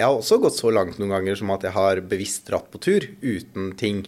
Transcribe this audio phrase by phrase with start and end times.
[0.00, 2.80] Jeg har også gått så langt noen ganger som at jeg har bevisst dratt på
[2.80, 4.06] tur uten ting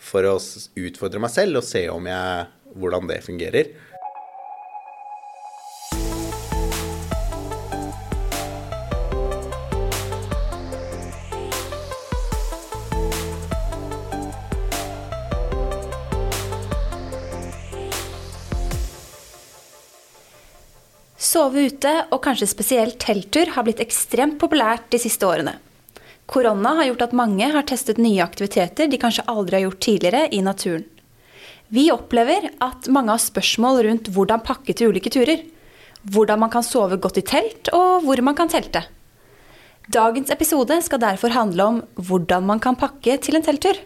[0.00, 2.46] for å utfordre meg selv og se jeg,
[2.78, 3.68] hvordan det fungerer.
[21.48, 25.54] Sove ute, og kanskje spesielt telttur, har blitt ekstremt populært de siste årene.
[26.28, 30.26] Korona har gjort at mange har testet nye aktiviteter de kanskje aldri har gjort tidligere
[30.36, 30.84] i naturen.
[31.72, 35.40] Vi opplever at mange har spørsmål rundt hvordan pakke til ulike turer.
[36.04, 38.84] Hvordan man kan sove godt i telt, og hvor man kan telte.
[39.88, 43.80] Dagens episode skal derfor handle om hvordan man kan pakke til en telttur.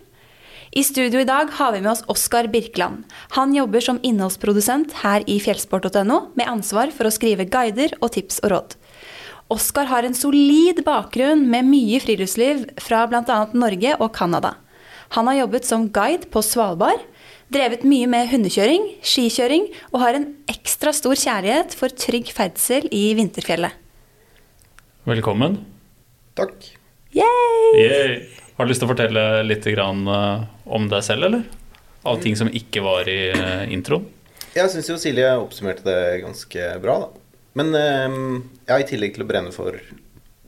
[0.73, 3.03] I studio i dag har vi med oss Oskar Birkeland.
[3.37, 8.41] Han jobber som innholdsprodusent her i fjellsport.no, med ansvar for å skrive guider og tips
[8.41, 8.77] og råd.
[9.53, 13.39] Oskar har en solid bakgrunn med mye friluftsliv fra bl.a.
[13.53, 14.55] Norge og Canada.
[15.12, 17.05] Han har jobbet som guide på Svalbard,
[17.53, 23.11] drevet mye med hundekjøring, skikjøring og har en ekstra stor kjærlighet for trygg ferdsel i
[23.19, 23.77] vinterfjellet.
[25.05, 25.67] Velkommen.
[26.33, 26.56] Takk.
[27.12, 27.77] Yay!
[27.77, 28.23] Yay.
[28.56, 31.47] Har du lyst til å fortelle litt uh, om deg selv, eller?
[32.08, 34.05] Av ting som ikke var i uh, introen?
[34.53, 37.22] Jeg syns jo Silje oppsummerte det ganske bra, da.
[37.56, 38.14] Men eh,
[38.69, 39.77] ja, i tillegg til å brenne for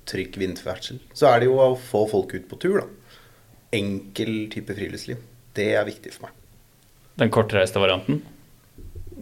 [0.09, 3.19] trygg vinterferdsel, så er det jo å få folk ut på tur, da.
[3.77, 5.21] Enkel type friluftsliv.
[5.57, 6.37] Det er viktig for meg.
[7.21, 8.23] Den kortreiste varianten?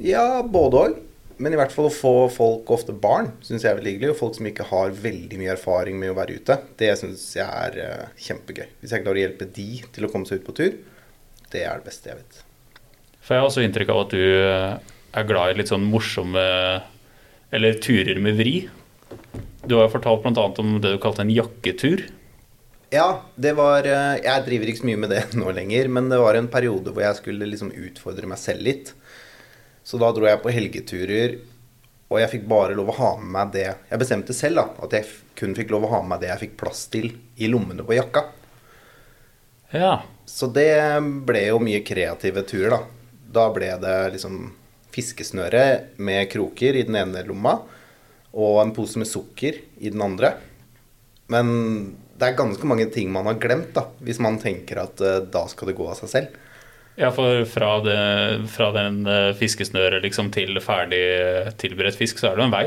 [0.02, 1.00] Ja, både òg.
[1.38, 4.12] Men i hvert fall å få folk, ofte barn, syns jeg er veldig hyggelig.
[4.12, 6.58] Og folk som ikke har veldig mye erfaring med å være ute.
[6.80, 8.66] Det syns jeg er uh, kjempegøy.
[8.82, 10.78] Hvis jeg klarer å hjelpe de til å komme seg ut på tur,
[11.52, 12.40] det er det beste jeg vet.
[13.22, 16.42] For jeg har også inntrykk av at du er glad i litt sånn morsomme
[17.52, 18.54] Eller turer med vri.
[19.62, 20.48] Du har jo fortalt bl.a.
[20.58, 22.06] om det du kalte en jakketur.
[22.92, 26.20] Ja, det var uh, Jeg driver ikke så mye med det nå lenger, men det
[26.20, 28.92] var en periode hvor jeg skulle liksom utfordre meg selv litt.
[29.84, 31.36] Så da dro jeg på helgeturer,
[32.12, 34.94] og jeg fikk bare lov å ha med meg det Jeg bestemte selv da, at
[34.98, 37.08] jeg kun fikk lov å ha med meg det jeg fikk plass til
[37.40, 38.26] i lommene på jakka.
[39.72, 39.94] Ja.
[40.28, 42.82] Så det ble jo mye kreative turer, da.
[43.32, 44.42] Da ble det liksom
[44.92, 45.64] fiskesnøre
[46.04, 47.56] med kroker i den ene lomma,
[48.32, 50.34] og en pose med sukker i den andre.
[51.32, 51.48] Men
[52.18, 55.46] det er ganske mange ting man har glemt, da, hvis man tenker at uh, da
[55.50, 56.40] skal det gå av seg selv.
[57.00, 57.98] Ja, for fra, det,
[58.52, 61.02] fra den uh, fiskesnøret liksom til ferdig
[61.60, 62.66] tilberedt fisk, så er det jo en vei.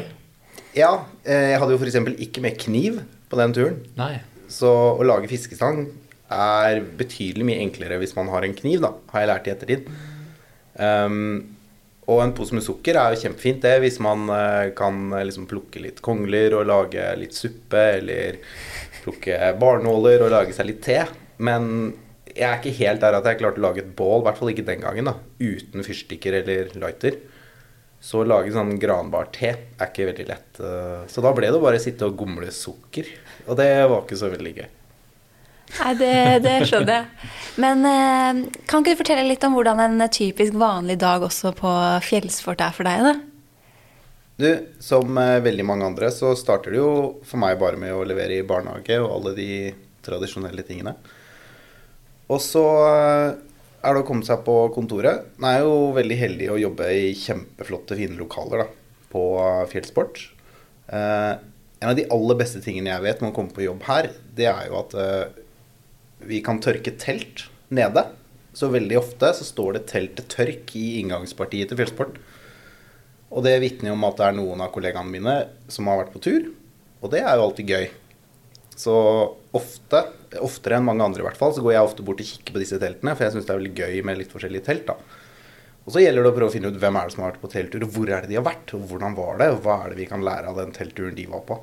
[0.76, 0.92] Ja,
[1.24, 2.00] eh, jeg hadde jo f.eks.
[2.26, 3.78] ikke med kniv på den turen.
[4.00, 4.18] Nei.
[4.52, 5.86] Så å lage fiskestang
[6.34, 9.92] er betydelig mye enklere hvis man har en kniv, da, har jeg lært i ettertid.
[10.76, 11.20] Um,
[12.10, 14.28] og en pose med sukker er jo kjempefint det hvis man
[14.78, 18.38] kan liksom plukke litt kongler og lage litt suppe, eller
[19.02, 21.00] plukke barnåler og lage seg litt te.
[21.42, 21.96] Men
[22.36, 24.52] jeg er ikke helt der at jeg klarte å lage et bål, i hvert fall
[24.52, 27.20] ikke den gangen, da, uten fyrstikker eller lighter.
[28.06, 30.60] Så å lage sånn granbar-te er ikke veldig lett.
[30.60, 33.08] uh, Så da ble det bare å sitte og gomle sukker.
[33.48, 34.68] Og det var ikke så veldig gøy.
[35.80, 36.12] Nei, det,
[36.46, 37.30] det skjønner jeg.
[37.64, 41.72] Men eh, kan ikke du fortelle litt om hvordan en typisk vanlig dag også på
[42.06, 43.08] fjellsport er for deg?
[43.08, 43.16] da?
[44.36, 44.50] Du,
[44.84, 46.92] som eh, veldig mange andre, så starter det jo
[47.26, 49.50] for meg bare med å levere i barnehage og alle de
[50.06, 50.94] tradisjonelle tingene.
[52.32, 53.36] Og så eh,
[53.86, 55.28] er det å komme seg på kontoret.
[55.38, 58.70] Jeg er jo veldig heldig å jobbe i kjempeflotte, fine lokaler da,
[59.12, 60.22] på eh, Fjellsport.
[60.90, 61.34] Eh,
[61.82, 64.48] en av de aller beste tingene jeg vet med å komme på jobb her, det
[64.50, 64.94] er jo at
[66.26, 68.08] vi kan tørke telt nede.
[68.56, 72.16] Så veldig ofte så står det telt til tørk i inngangspartiet til Fjellsport.
[73.36, 75.36] Og det vitner jo om at det er noen av kollegaene mine
[75.70, 76.48] som har vært på tur.
[77.04, 77.90] Og det er jo alltid gøy.
[78.76, 78.96] Så
[79.56, 80.02] ofte,
[80.44, 82.62] oftere enn mange andre i hvert fall, så går jeg ofte bort og kikker på
[82.62, 84.90] disse teltene, for jeg syns det er veldig gøy med litt forskjellige telt.
[84.90, 84.98] da.
[85.86, 87.44] Og så gjelder det å prøve å finne ut hvem er det som har vært
[87.44, 89.78] på telttur, og hvor er det de har vært, og hvordan var det, og hva
[89.84, 91.60] er det vi kan lære av den teltturen de var på.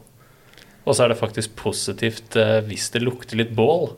[0.83, 3.93] Og så er det faktisk positivt eh, hvis det lukter litt bål.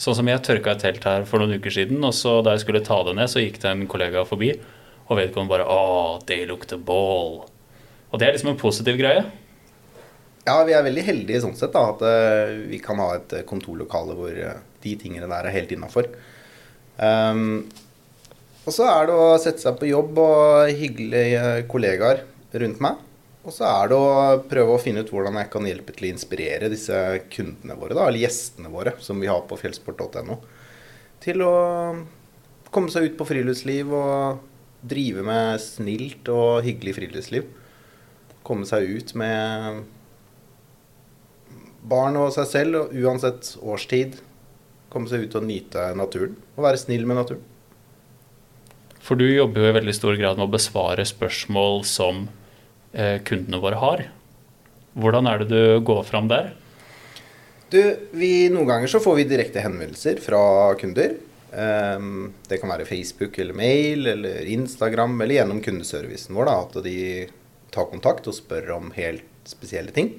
[0.00, 2.66] Sånn som jeg tørka et telt her for noen uker siden, og så da jeg
[2.66, 4.50] skulle ta det ned, så gikk det en kollega forbi,
[5.06, 7.44] og vedkommende bare 'Å, det lukter bål'.
[8.12, 9.24] Og det er liksom en positiv greie.
[10.46, 13.46] Ja, vi er veldig heldige sånn sett, da, at eh, vi kan ha et eh,
[13.48, 16.06] kontorlokale hvor eh, de tingene der er helt innafor.
[17.02, 17.66] Um,
[18.62, 22.22] og så er det å sette seg på jobb og hyggelige kollegaer
[22.62, 23.02] rundt meg.
[23.46, 26.12] Og så er det å prøve å finne ut hvordan jeg kan hjelpe til å
[26.12, 27.02] inspirere disse
[27.34, 30.38] kundene våre, da, eller gjestene våre, som vi har på fjellsport.no,
[31.26, 31.52] til å
[32.74, 34.46] komme seg ut på friluftsliv og
[34.86, 37.50] drive med snilt og hyggelig friluftsliv.
[38.46, 39.84] Komme seg ut med
[41.86, 44.18] barn og seg selv, og uansett årstid,
[44.92, 46.36] komme seg ut og nyte naturen.
[46.56, 47.44] Og være snill med naturen.
[49.06, 52.24] For du jobber jo i veldig stor grad med å besvare spørsmål som
[52.90, 54.06] eh, kundene våre har.
[54.98, 56.54] Hvordan er det du går fram der?
[57.70, 57.80] Du,
[58.14, 60.40] vi, Noen ganger så får vi direkte henvendelser fra
[60.80, 61.16] kunder.
[61.56, 66.50] Um, det kan være Facebook eller mail eller Instagram eller gjennom kundeservicen vår.
[66.50, 66.96] Da, at de
[67.74, 70.16] tar kontakt og spør om helt spesielle ting.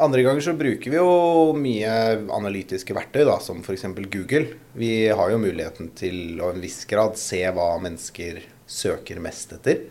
[0.00, 1.92] Andre ganger så bruker vi jo mye
[2.32, 3.84] analytiske verktøy, da, som f.eks.
[4.08, 4.54] Google.
[4.72, 9.82] Vi har jo muligheten til å en viss grad se hva mennesker søker mest etter.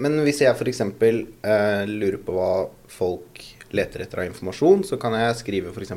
[0.00, 0.80] Men hvis jeg f.eks.
[0.80, 2.50] Eh, lurer på hva
[2.88, 3.42] folk
[3.76, 5.92] leter etter av informasjon, så kan jeg skrive f.eks.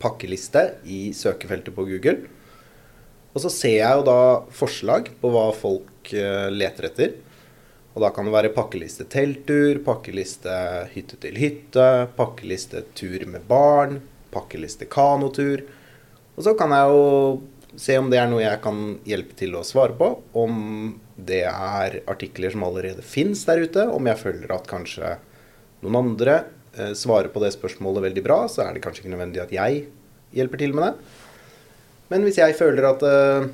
[0.00, 2.22] pakkeliste i søkefeltet på Google.
[3.34, 4.20] Og så ser jeg jo da
[4.56, 7.18] forslag på hva folk eh, leter etter.
[7.98, 10.52] Og da kan det være pakkeliste telttur, pakkeliste
[10.92, 13.96] hytte til hytte, pakkeliste tur med barn,
[14.30, 15.64] pakkeliste kanotur.
[16.36, 17.08] Og så kan jeg jo
[17.74, 20.12] se om det er noe jeg kan hjelpe til å svare på.
[20.38, 20.54] Om
[21.18, 23.88] det er artikler som allerede fins der ute.
[23.90, 25.16] Om jeg føler at kanskje
[25.82, 26.38] noen andre
[26.78, 29.88] eh, svarer på det spørsmålet veldig bra, så er det kanskje ikke nødvendig at jeg
[30.38, 31.12] hjelper til med det.
[32.14, 33.52] Men hvis jeg føler at eh,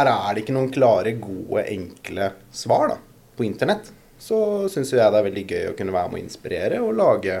[0.00, 3.02] her er det ikke noen klare, gode, enkle svar, da
[3.36, 6.80] på internett, så syns jeg det er veldig gøy å kunne være med å inspirere
[6.84, 7.40] og lage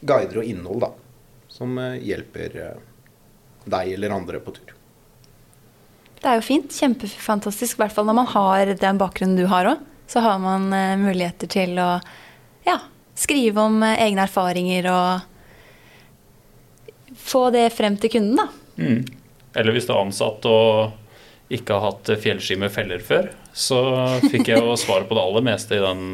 [0.00, 0.90] guider og innhold da,
[1.52, 2.78] som eh, hjelper eh,
[3.70, 4.74] deg eller andre på tur.
[6.20, 6.72] Det er jo fint.
[6.72, 7.78] Kjempefantastisk.
[7.78, 9.86] I hvert fall når man har den bakgrunnen du har òg.
[10.10, 12.00] Så har man uh, muligheter til å
[12.66, 12.80] ja,
[13.16, 15.20] skrive om egne erfaringer og
[17.20, 18.48] få det frem til kunden, da.
[18.80, 19.04] Mm.
[19.54, 20.99] Eller hvis du er ansatt og
[21.50, 23.80] ikke har hatt fjellski med feller før, så
[24.30, 26.04] fikk jeg jo svar på det aller meste i den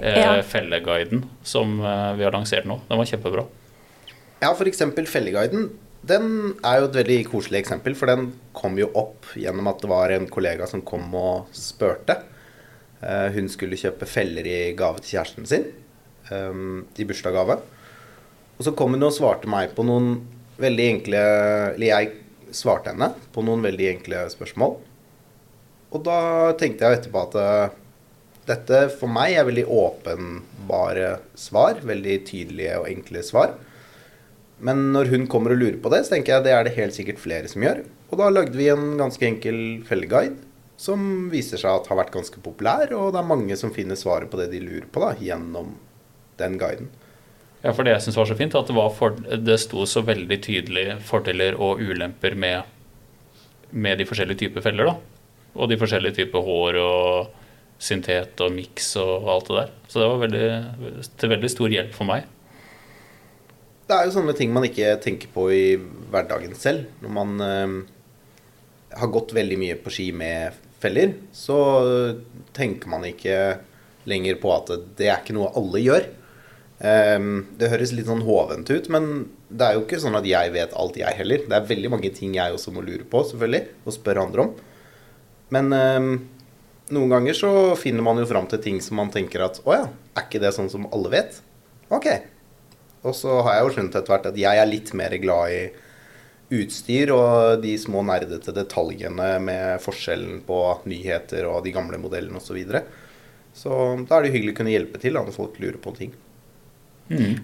[0.00, 2.78] eh, felleguiden som eh, vi har lansert nå.
[2.88, 3.46] Den var kjempebra.
[4.44, 4.84] Ja, f.eks.
[5.10, 5.72] felleguiden.
[6.04, 6.28] Den
[6.66, 10.12] er jo et veldig koselig eksempel, for den kom jo opp gjennom at det var
[10.12, 12.18] en kollega som kom og spurte.
[13.00, 15.70] Eh, hun skulle kjøpe feller i gave til kjæresten sin.
[16.30, 17.58] Um, I bursdagsgave.
[18.56, 20.22] Og så kom hun og svarte meg på noen
[20.62, 21.20] veldig enkle
[21.74, 22.12] Eller jeg
[22.56, 24.76] svarte henne på noen veldig enkle spørsmål.
[25.94, 26.18] Og da
[26.58, 27.74] tenkte jeg etterpå at uh,
[28.48, 31.78] dette for meg er veldig åpenbare svar.
[31.86, 33.54] Veldig tydelige og enkle svar.
[34.64, 36.96] Men når hun kommer og lurer på det, så tenker jeg det er det helt
[36.96, 37.84] sikkert flere som gjør.
[38.10, 39.58] Og da lagde vi en ganske enkel
[39.88, 40.38] felleguide
[40.80, 44.30] som viser seg at har vært ganske populær, og det er mange som finner svaret
[44.30, 45.76] på det de lurer på, da, gjennom
[46.40, 46.90] den guiden.
[47.64, 50.36] Ja, for det jeg syns var så fint, at det, for, det sto så veldig
[50.44, 52.68] tydelig fordeler og ulemper med,
[53.72, 54.98] med de forskjellige typer feller, da.
[55.54, 57.40] Og de forskjellige typer hår og
[57.80, 59.72] syntet og miks og alt det der.
[59.88, 60.48] Så det var veldig,
[61.20, 62.26] til veldig stor hjelp for meg.
[63.84, 65.64] Det er jo sånne ting man ikke tenker på i
[66.12, 66.86] hverdagen selv.
[67.04, 67.74] Når man øh,
[68.96, 71.58] har gått veldig mye på ski med feller, så
[72.56, 73.38] tenker man ikke
[74.08, 76.08] lenger på at det er ikke noe alle gjør.
[76.84, 79.06] Um, det høres litt sånn hovent ut, men
[79.48, 81.46] det er jo ikke sånn at jeg vet alt, jeg heller.
[81.48, 84.50] Det er veldig mange ting jeg også må lure på, selvfølgelig, og spørre andre om.
[85.54, 86.08] Men eh,
[86.92, 89.86] noen ganger så finner man jo fram til ting som man tenker at å ja,
[90.12, 91.38] er ikke det sånn som alle vet?
[91.94, 92.10] Ok.
[93.04, 95.62] Og så har jeg jo skjønt etter hvert at jeg er litt mer glad i
[96.54, 100.60] utstyr og de små nerdete detaljene med forskjellen på
[100.90, 102.50] nyheter og de gamle modellene osv.
[102.50, 102.84] Så, videre.
[103.56, 103.72] så
[104.04, 106.12] da er det hyggelig å kunne hjelpe til når folk lurer på ting.
[107.10, 107.36] Mm.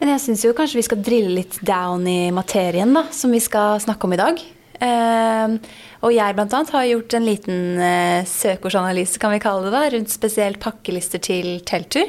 [0.00, 3.42] Men jeg syns jo kanskje vi skal drille litt down i materien, da, som vi
[3.44, 4.42] skal snakke om i dag.
[4.80, 5.58] Uh,
[6.00, 6.60] og jeg bl.a.
[6.72, 11.58] har gjort en liten uh, søkeordsanalyse, kan vi kalle det da, rundt spesielt pakkelister til
[11.68, 12.08] telttur.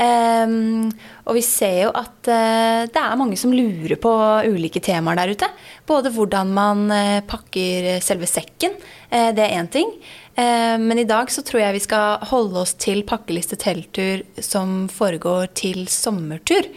[0.00, 0.88] Um,
[1.28, 4.10] og vi ser jo at uh, det er mange som lurer på
[4.48, 5.50] ulike temaer der ute.
[5.86, 8.74] Både hvordan man uh, pakker selve sekken,
[9.10, 9.88] det er én ting.
[10.36, 15.50] Men i dag så tror jeg vi skal holde oss til pakkeliste telttur som foregår
[15.58, 16.68] til sommertur.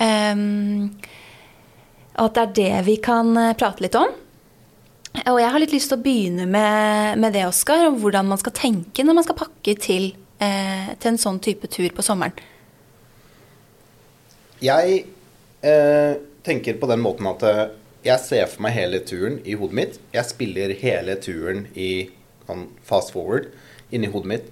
[0.00, 0.88] Um,
[2.16, 3.30] og at det er det vi kan
[3.60, 4.10] prate litt om.
[5.14, 8.40] Og jeg har litt lyst til å begynne med, med det, Oskar, om hvordan man
[8.40, 10.08] skal tenke når man skal pakke til,
[10.42, 12.34] eh, til en sånn type tur på sommeren.
[14.64, 15.04] Jeg
[15.62, 17.62] eh, tenker på den måten at eh,
[18.04, 20.00] jeg ser for meg hele turen i hodet mitt.
[20.16, 22.08] Jeg spiller hele turen i
[22.48, 23.50] sånn fast forward
[23.94, 24.50] inni hodet mitt.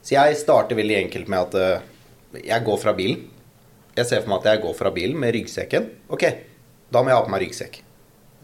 [0.00, 3.26] Så jeg starter veldig enkelt med at eh, jeg går fra bilen.
[3.96, 5.88] Jeg ser for meg at jeg går fra bilen med ryggsekken.
[6.12, 6.24] Ok,
[6.92, 7.80] da må jeg ha på meg ryggsekk.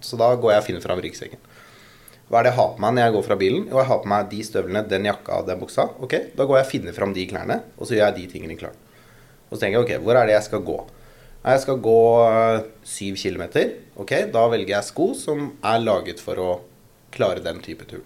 [0.05, 1.41] Så da går jeg og finner fram ryggsekken.
[2.27, 3.69] Hva er det jeg har på meg når jeg går fra bilen?
[3.71, 5.87] Jo, jeg har på meg de støvlene, den jakka, den buksa.
[6.03, 8.59] Ok, Da går jeg og finner fram de klærne, og så gjør jeg de tingene
[8.59, 8.79] klart.
[9.47, 10.77] Og så tenker jeg ok, hvor er det jeg skal gå?
[11.47, 13.71] Jeg skal gå eh, syv kilometer.
[13.95, 16.51] Ok, da velger jeg sko som er laget for å
[17.15, 18.03] klare den type tur.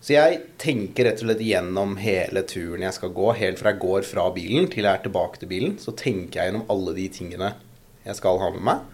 [0.00, 3.82] Så jeg tenker rett og slett gjennom hele turen jeg skal gå, helt fra jeg
[3.82, 7.04] går fra bilen til jeg er tilbake til bilen, så tenker jeg gjennom alle de
[7.12, 7.50] tingene
[8.06, 8.88] jeg skal ha med meg.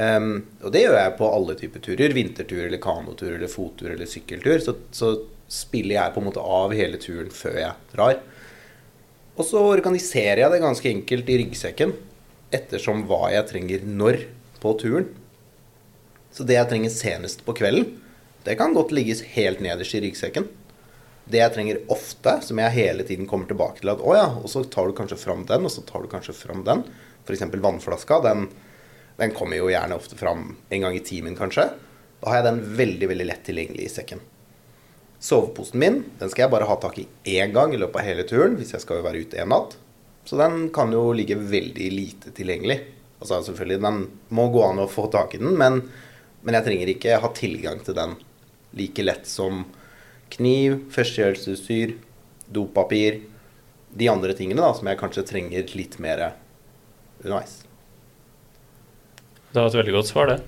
[0.00, 0.30] Um,
[0.64, 2.14] og det gjør jeg på alle typer turer.
[2.16, 4.62] Vintertur eller kanotur eller fottur eller sykkeltur.
[4.64, 5.12] Så, så
[5.50, 8.20] spiller jeg på en måte av hele turen før jeg drar.
[9.36, 11.92] Og så organiserer jeg det ganske enkelt i ryggsekken
[12.54, 14.22] ettersom hva jeg trenger når
[14.62, 15.10] på turen.
[16.32, 17.98] Så det jeg trenger senest på kvelden,
[18.44, 20.48] det kan godt ligges helt nederst i ryggsekken.
[21.30, 24.48] Det jeg trenger ofte, som jeg hele tiden kommer tilbake til at å ja, og
[24.50, 26.82] så tar du kanskje fram den, og så tar du kanskje fram den.
[27.26, 27.44] F.eks.
[27.52, 28.18] vannflaska.
[28.24, 28.48] Den,
[29.20, 31.68] den kommer jo gjerne ofte fram en gang i timen, kanskje.
[32.20, 34.24] Da har jeg den veldig, veldig lett tilgjengelig i sekken.
[35.20, 37.06] Soveposen min den skal jeg bare ha tak i
[37.36, 39.76] én gang i løpet av hele turen hvis jeg skal være ute en natt.
[40.24, 42.78] Så den kan jo ligge veldig lite tilgjengelig.
[43.20, 44.00] Altså selvfølgelig, Den
[44.32, 45.82] må gå an å få tak i den, men,
[46.40, 48.16] men jeg trenger ikke ha tilgang til den
[48.76, 49.64] like lett som
[50.30, 51.96] kniv, førstehjelpsutstyr,
[52.50, 53.22] dopapir,
[53.90, 56.28] de andre tingene da, som jeg kanskje trenger litt mer
[57.22, 57.60] underveis.
[59.50, 60.38] Det var et veldig godt svar, det.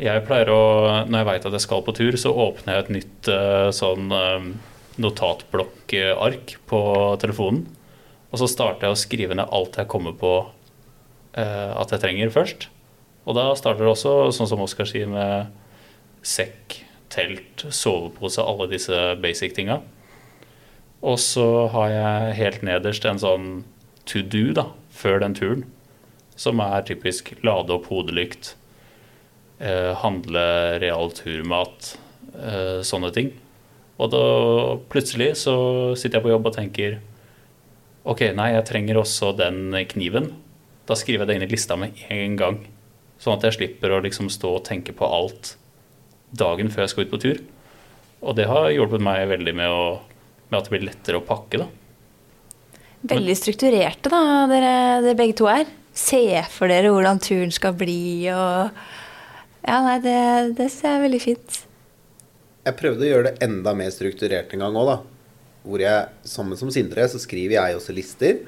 [0.00, 0.62] Jeg pleier å,
[1.04, 4.08] Når jeg veit at jeg skal på tur, så åpner jeg et nytt eh, sånn
[4.16, 4.46] eh,
[5.00, 6.80] notatblokkark på
[7.20, 7.66] telefonen.
[8.30, 10.32] Og så starter jeg å skrive ned alt jeg kommer på
[11.36, 12.70] eh, at jeg trenger først.
[13.28, 15.52] Og da starter det også, sånn som Oskar sier, med
[16.24, 16.80] sekk,
[17.10, 19.80] telt, sovepose, alle disse basic tinga.
[21.00, 23.50] Og så har jeg helt nederst en sånn
[24.08, 25.66] to do da, før den turen.
[26.40, 28.54] Som er typisk lade opp hodelykt,
[29.60, 31.96] eh, handle real turmat,
[32.34, 33.32] eh, sånne ting.
[33.98, 34.24] Og da
[34.88, 37.00] plutselig så sitter jeg på jobb og tenker
[38.00, 40.30] Ok, nei, jeg trenger også den kniven.
[40.88, 42.56] Da skriver jeg det inn i lista med en gang.
[43.20, 45.58] Sånn at jeg slipper å liksom stå og tenke på alt
[46.30, 47.42] dagen før jeg skal ut på tur.
[48.20, 49.84] Og det har hjulpet meg veldig med, å,
[50.50, 51.68] med at det blir lettere å pakke, da.
[53.10, 54.72] Veldig strukturerte, da, dere,
[55.06, 55.68] dere begge to er.
[55.96, 56.22] Se
[56.52, 58.70] for dere hvordan turen skal bli og
[59.60, 60.20] Ja, nei, det,
[60.56, 61.56] det syns jeg er veldig fint.
[62.64, 64.98] Jeg prøvde å gjøre det enda mer strukturert en gang òg, da.
[65.64, 68.40] Hvor jeg, sammen som Sindre, så skriver jeg også lister.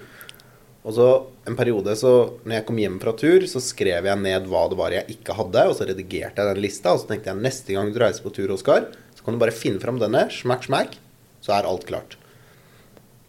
[0.83, 1.09] Og så
[1.47, 2.13] en periode så
[2.43, 5.37] når jeg kom hjem fra tur, så skrev jeg ned hva det var jeg ikke
[5.39, 8.25] hadde, og så redigerte jeg den lista, og så tenkte jeg neste gang du reiser
[8.25, 10.97] på tur, Oskar, så kan du bare finne fram denne, smakk, smakk,
[11.43, 12.17] så er alt klart.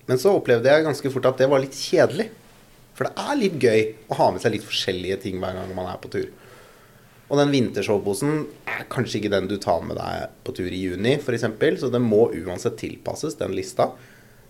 [0.09, 2.31] Men så opplevde jeg ganske fort at det var litt kjedelig.
[2.93, 5.89] For det er litt gøy å ha med seg litt forskjellige ting hver gang man
[5.89, 6.27] er på tur.
[7.31, 11.15] Og den vintersoveposen er kanskje ikke den du tar med deg på tur i juni,
[11.17, 11.47] f.eks.,
[11.81, 13.93] så den må uansett tilpasses, den lista.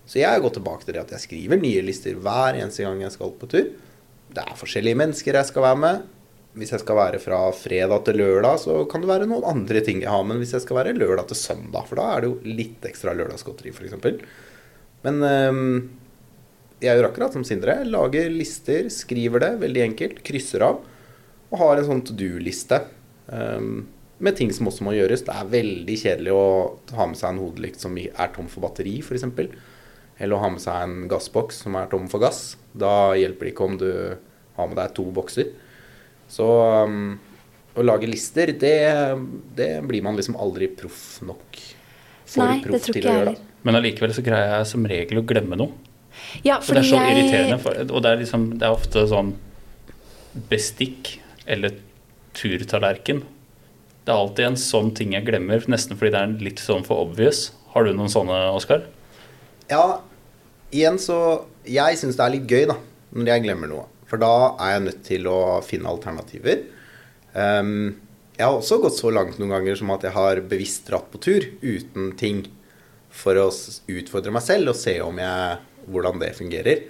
[0.04, 3.00] Så jeg har gått tilbake til det at jeg skriver nye lister hver eneste gang
[3.00, 3.70] jeg skal på tur.
[4.34, 6.04] Det er forskjellige mennesker jeg skal være med.
[6.54, 10.04] Hvis jeg skal være fra fredag til lørdag, så kan det være noen andre ting
[10.04, 10.22] jeg har.
[10.26, 13.14] Men hvis jeg skal være lørdag til søndag, for da er det jo litt ekstra
[13.16, 13.96] lørdagsgodteri, f.eks.
[15.04, 15.74] Men øhm,
[16.84, 17.80] jeg gjør akkurat som Sindre.
[17.88, 20.84] Lager lister, skriver det veldig enkelt, krysser av.
[21.50, 22.84] Og har en sånn to do-liste
[23.32, 23.84] øhm,
[24.24, 25.24] med ting som også må gjøres.
[25.26, 26.48] Det er veldig kjedelig å
[26.94, 29.26] ha med seg en hodelykt som er tom for batteri, f.eks.
[30.18, 32.56] Eller å ha med seg en gassboks som er tom for gass.
[32.72, 33.88] Da hjelper det ikke om du
[34.56, 35.48] har med deg to bokser.
[36.30, 36.46] Så
[36.86, 37.16] um,
[37.74, 38.76] å lage lister, det,
[39.58, 41.58] det blir man liksom aldri proff nok
[42.24, 43.34] for Nei, det proff tror til ikke å gjøre.
[43.34, 43.50] da.
[43.66, 45.74] Men allikevel så greier jeg som regel å glemme noe.
[46.46, 47.58] Ja, for det er så jeg- irriterende.
[47.64, 49.34] For, og det er, liksom, det er ofte sånn
[50.50, 51.16] bestikk
[51.46, 51.74] eller
[52.34, 53.22] turtallerken.
[54.04, 57.04] Det er alltid en sånn ting jeg glemmer, nesten fordi det er litt sånn for
[57.06, 57.48] obvious.
[57.74, 58.84] Har du noen sånne, Oskar?
[59.70, 60.02] Ja,
[60.74, 61.18] igjen så
[61.64, 62.76] Jeg syns det er litt gøy, da,
[63.16, 63.86] når jeg glemmer noe.
[64.10, 66.66] For da er jeg nødt til å finne alternativer.
[67.32, 67.94] Um,
[68.36, 71.22] jeg har også gått så langt noen ganger som at jeg har bevisst dratt på
[71.24, 72.44] tur uten ting.
[73.14, 76.84] For å utfordre meg selv og se om jeg, hvordan det fungerer.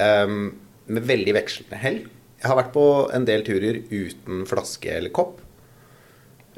[0.00, 0.54] Um,
[0.88, 2.02] med veldig vekslende hell.
[2.40, 5.36] Jeg har vært på en del turer uten flaske eller kopp.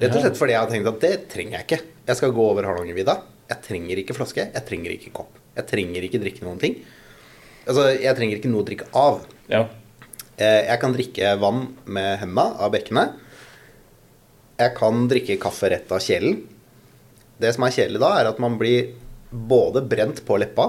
[0.00, 1.82] Rett og slett fordi jeg har tenkt at det trenger jeg ikke.
[2.08, 3.18] Jeg skal gå over Hardangervidda.
[3.50, 4.46] Jeg trenger ikke flaske.
[4.54, 5.34] Jeg trenger ikke kopp.
[5.58, 6.78] Jeg trenger ikke drikke noen ting.
[7.64, 9.20] Altså, jeg trenger ikke noe å drikke av.
[9.52, 9.62] Ja.
[10.36, 13.20] Eh, Jeg kan drikke vann med hendene av bekkenet.
[14.60, 16.42] Jeg kan drikke kaffe rett av kjelen.
[17.42, 18.92] Det som er kjedelig da, er at man blir
[19.34, 20.68] både brent på leppa,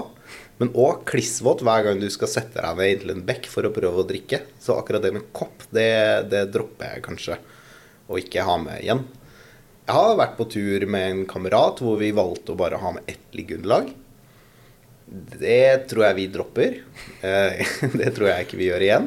[0.58, 3.70] men òg klissvåt hver gang du skal sette deg ned inntil en bekk for å
[3.74, 4.40] prøve å drikke.
[4.58, 5.86] Så akkurat det med kopp, det,
[6.32, 7.38] det dropper jeg kanskje
[8.10, 9.04] å ikke ha med igjen.
[9.86, 13.06] Jeg har vært på tur med en kamerat hvor vi valgte å bare ha med
[13.06, 13.92] ett liggeunderlag.
[15.06, 16.80] Det tror jeg vi dropper.
[17.22, 17.62] Eh,
[18.00, 19.06] Det tror jeg ikke vi gjør igjen.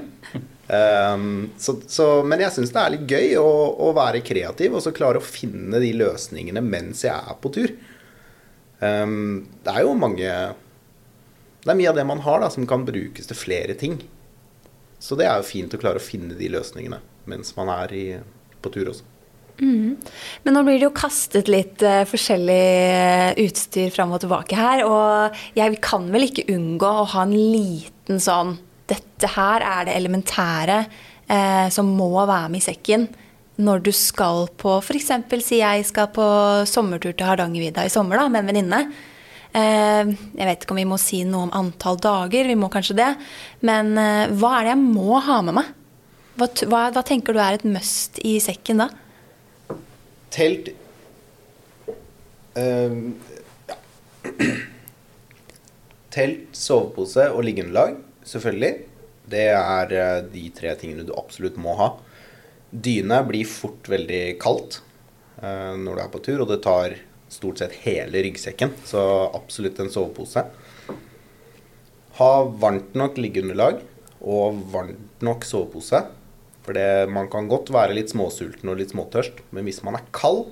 [0.70, 3.50] Um, så, så, men jeg syns det er litt gøy å,
[3.88, 7.74] å, være kreativ og så klare å finne de løsningene mens jeg er på tur.
[8.80, 10.30] Um, det er jo mange
[11.66, 14.00] Det er mye av det man har da, som kan brukes til flere ting.
[15.02, 18.06] Så det er jo fint å klare å finne de løsningene mens man er i,
[18.64, 19.19] på tur også.
[19.60, 19.98] Mm.
[20.44, 24.86] Men nå blir det jo kastet litt uh, forskjellig eh, utstyr fram og tilbake her.
[24.88, 28.58] Og jeg kan vel ikke unngå å ha en liten sånn
[28.90, 30.80] Dette her er det elementære
[31.30, 33.04] uh, som må være med i sekken
[33.60, 35.12] når du skal på F.eks.
[35.44, 36.26] si jeg skal på
[36.66, 38.80] sommertur til Hardangervidda i sommer da, med en venninne.
[39.52, 43.10] Jeg vet ikke om vi må si noe om antall dager, vi må kanskje det.
[43.68, 43.92] Men
[44.40, 45.74] hva er det jeg må ha med meg?
[46.40, 48.88] Hva, hva, hva tenker du er et must i sekken da?
[50.34, 50.70] Telt
[52.58, 53.00] uh,
[53.70, 53.78] ja.
[56.10, 58.72] Telt, sovepose og liggeunderlag, selvfølgelig.
[59.30, 61.92] Det er uh, de tre tingene du absolutt må ha.
[62.70, 64.82] Dyne blir fort veldig kaldt
[65.42, 66.98] uh, når du er på tur, og det tar
[67.30, 68.74] stort sett hele ryggsekken.
[68.90, 69.02] Så
[69.38, 70.46] absolutt en sovepose.
[72.20, 72.32] Ha
[72.62, 73.84] varmt nok liggeunderlag
[74.20, 76.02] og varmt nok sovepose.
[76.70, 80.04] For det, man kan godt være litt småsulten og litt småtørst, men hvis man er
[80.14, 80.52] kald,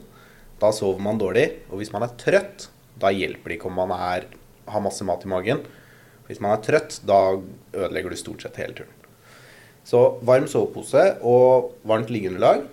[0.57, 1.43] da sover man dårlig.
[1.69, 4.25] Og hvis man er trøtt, da hjelper det ikke om man er,
[4.65, 5.61] har masse mat i magen.
[6.25, 7.37] Hvis man er trøtt, da
[7.69, 9.05] ødelegger du stort sett hele turen.
[9.85, 12.65] Så varm sovepose og varmt liggeunderlag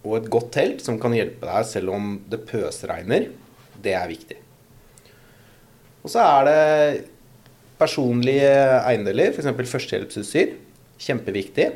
[0.00, 3.28] og et godt telt som kan hjelpe deg selv om det pøsregner,
[3.76, 4.40] det er viktig.
[6.00, 6.60] Og så er det
[7.76, 9.52] personlige eiendeler, f.eks.
[9.52, 10.56] førstehjelpsutstyr.
[10.96, 11.74] Kjempeviktig.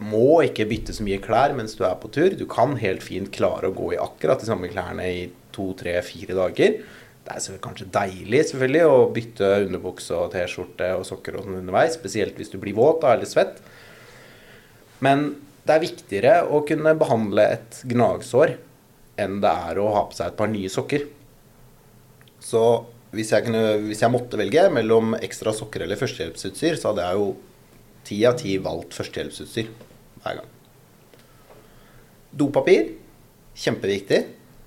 [0.00, 2.32] Må ikke bytte så mye klær mens du er på tur.
[2.32, 5.98] Du kan helt fint klare å gå i akkurat de samme klærne i to, tre,
[6.06, 6.78] fire dager.
[7.20, 11.98] Det er kanskje deilig selvfølgelig å bytte underbukse og T-skjorte og sokker og sånn underveis,
[11.98, 13.60] spesielt hvis du blir våt eller svett.
[15.04, 15.34] Men
[15.68, 18.56] det er viktigere å kunne behandle et gnagsår
[19.20, 21.04] enn det er å ha på seg et par nye sokker.
[22.40, 22.64] Så
[23.12, 27.20] hvis jeg, kunne, hvis jeg måtte velge mellom ekstra sokker eller førstehjelpsutstyr, så hadde jeg
[27.20, 27.30] jo
[28.08, 29.70] ti av ti valgt førstehjelpsutstyr
[30.24, 30.50] hver gang.
[32.30, 32.92] Dopapir
[33.58, 34.20] kjempeviktig.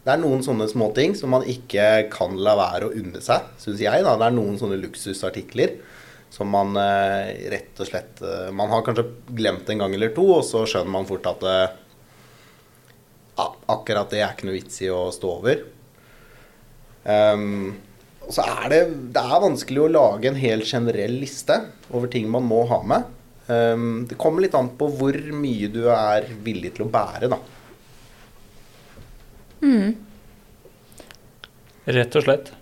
[0.03, 3.81] Det er noen sånne småting som man ikke kan la være å unne seg, syns
[3.83, 4.03] jeg.
[4.03, 4.17] Da.
[4.19, 5.77] Det er noen sånne luksusartikler
[6.33, 9.05] som man eh, rett og slett eh, Man har kanskje
[9.37, 11.79] glemt en gang eller to, og så skjønner man fort at eh,
[13.69, 15.63] akkurat det er ikke noe vits i å stå over.
[17.03, 17.73] Um,
[18.23, 18.81] og så er det,
[19.15, 21.57] det er vanskelig å lage en helt generell liste
[21.91, 23.07] over ting man må ha med.
[23.47, 27.39] Um, det kommer litt an på hvor mye du er villig til å bære, da.
[29.63, 29.95] Mm.
[31.83, 32.53] Rett og slett.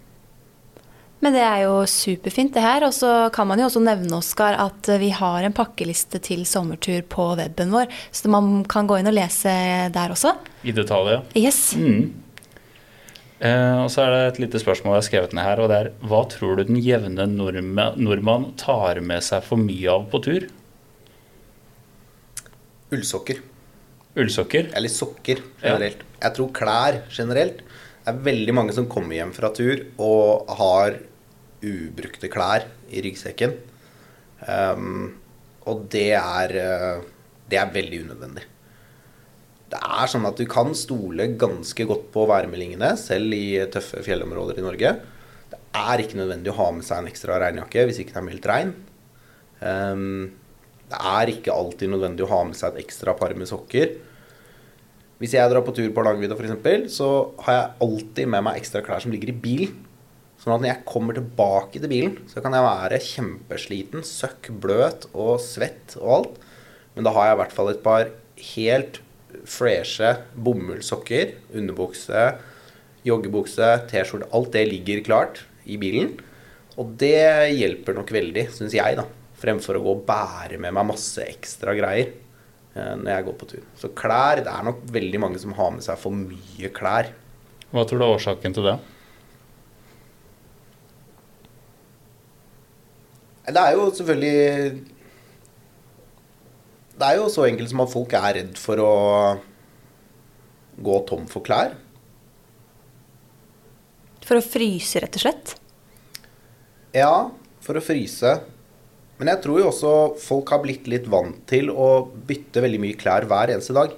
[1.21, 2.85] Men det er jo superfint, det her.
[2.87, 7.03] Og så kan man jo også nevne Oskar, at vi har en pakkeliste til sommertur
[7.09, 7.91] på weben vår.
[8.09, 9.53] Så man kan gå inn og lese
[9.93, 10.33] der også.
[10.65, 11.21] I detalj, ja.
[11.37, 11.61] Yes.
[11.77, 12.09] Mm.
[13.41, 15.77] Eh, og så er det et lite spørsmål jeg har skrevet ned her, og det
[15.77, 20.49] er hva tror du den jevne nordmann tar med seg for mye av på tur?
[22.91, 23.39] Ullsokker.
[24.19, 24.71] Ullsokker?
[24.75, 26.03] Eller sokker generelt.
[26.03, 26.17] Ja.
[26.27, 27.63] Jeg tror klær generelt.
[28.01, 30.97] Det er veldig mange som kommer hjem fra tur og har
[31.61, 33.53] ubrukte klær i ryggsekken.
[34.41, 35.13] Um,
[35.69, 37.03] og det er, eh,
[37.49, 38.45] det er veldig unødvendig.
[39.71, 44.59] Det er sånn at du kan stole ganske godt på værmeldingene, selv i tøffe fjellområder
[44.59, 44.95] i Norge.
[45.51, 48.27] Det er ikke nødvendig å ha med seg en ekstra regnjakke hvis ikke det er
[48.27, 48.73] meldt regn.
[49.61, 50.40] Um,
[50.91, 53.93] det er ikke alltid nødvendig å ha med seg et ekstra par med sokker.
[55.21, 57.07] Hvis jeg drar på tur på Hardangervidda f.eks., så
[57.45, 59.75] har jeg alltid med meg ekstra klær som ligger i bilen.
[60.41, 65.05] Sånn at når jeg kommer tilbake til bilen, så kan jeg være kjempesliten, søkk bløt
[65.13, 66.41] og svett og alt.
[66.95, 68.09] Men da har jeg i hvert fall et par
[68.55, 68.99] helt
[69.45, 72.25] freshe bomullssokker, underbukse,
[73.05, 74.31] joggebukse, T-skjorte.
[74.33, 76.15] Alt det ligger klart i bilen.
[76.81, 79.05] Og det hjelper nok veldig, syns jeg, da.
[79.41, 83.49] Fremfor å gå og bære med meg masse ekstra greier eh, når jeg går på
[83.55, 83.67] tur.
[83.79, 87.13] Så klær Det er nok veldig mange som har med seg for mye klær.
[87.71, 88.79] Hva tror du er årsaken til det?
[93.51, 94.81] Det er jo selvfølgelig
[97.01, 98.91] Det er jo så enkelt som at folk er redd for å
[100.81, 101.73] gå tom for klær.
[104.25, 105.53] For å fryse, rett og slett?
[106.95, 107.31] Ja,
[107.63, 108.35] for å fryse.
[109.21, 112.97] Men jeg tror jo også folk har blitt litt vant til å bytte veldig mye
[112.97, 113.91] klær hver eneste dag.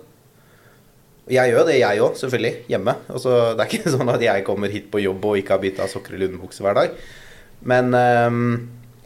[1.32, 2.96] Jeg gjør det, jeg òg, selvfølgelig, hjemme.
[3.08, 5.88] Altså, det er ikke sånn at jeg kommer hit på jobb og ikke har bytta
[5.88, 6.98] sokker eller underbukse hver dag.
[7.72, 8.42] Men um,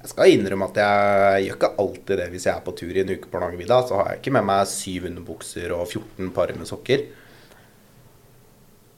[0.01, 3.03] Jeg skal innrømme at jeg gjør ikke alltid det hvis jeg er på tur i
[3.03, 3.80] en uke på Hardangervidda.
[3.86, 7.06] Så har jeg ikke med meg syv underbukser og 14 par med sokker.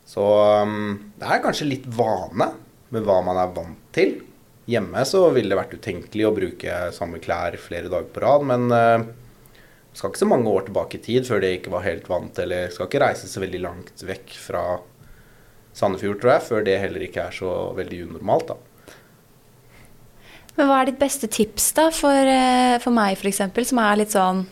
[0.08, 0.32] Så
[0.63, 2.53] um, det er kanskje litt vane
[2.95, 4.21] med hva man er vant til.
[4.69, 8.67] Hjemme så ville det vært utenkelig å bruke samme klær flere dager på rad, men
[8.69, 9.08] uh,
[9.97, 12.69] skal ikke så mange år tilbake i tid før det ikke var helt vant, eller
[12.73, 14.63] skal ikke reise så veldig langt vekk fra
[15.73, 18.60] Sandefjord, tror jeg, før det heller ikke er så veldig unormalt, da.
[20.60, 24.15] Men hva er ditt beste tips da for, eh, for meg f.eks., som er litt
[24.15, 24.43] sånn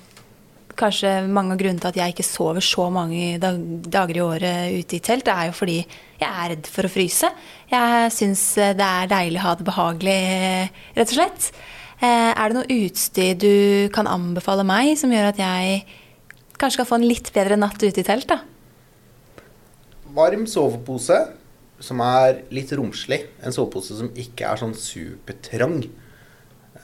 [0.78, 4.76] Kanskje mange av grunnene til at jeg ikke sover så mange dag, dager i året
[4.78, 7.32] ute i telt, det er jo fordi jeg er redd for å fryse.
[7.72, 8.44] Jeg syns
[8.78, 10.20] det er deilig å ha det behagelig,
[11.00, 11.50] rett og slett.
[11.98, 13.54] Eh, er det noe utstyr du
[13.94, 15.82] kan anbefale meg som gjør at jeg
[16.62, 18.44] kanskje skal få en litt bedre natt ute i telt, da?
[20.18, 21.18] Varm sovepose
[21.82, 23.24] som er litt romslig.
[23.42, 25.82] En sovepose som ikke er sånn supertrang.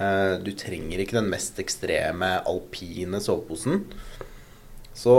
[0.03, 3.83] Eh, du trenger ikke den mest ekstreme alpine soveposen.
[4.97, 5.15] Så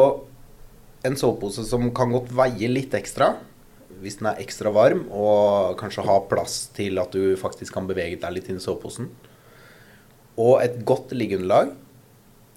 [1.05, 3.35] en sovepose som kan godt veie litt ekstra,
[4.03, 8.19] hvis den er ekstra varm, og kanskje har plass til at du faktisk kan bevege
[8.21, 9.11] deg litt inn i soveposen.
[10.41, 11.75] Og et godt liggeunderlag.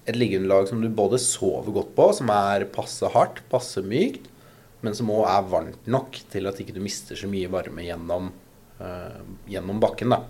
[0.07, 4.29] Et liggeunderlag som du både sover godt på, som er passe hardt, passe mykt,
[4.85, 8.29] men som òg er varmt nok til at ikke du mister så mye varme gjennom,
[8.79, 10.13] uh, gjennom bakken.
[10.15, 10.21] da.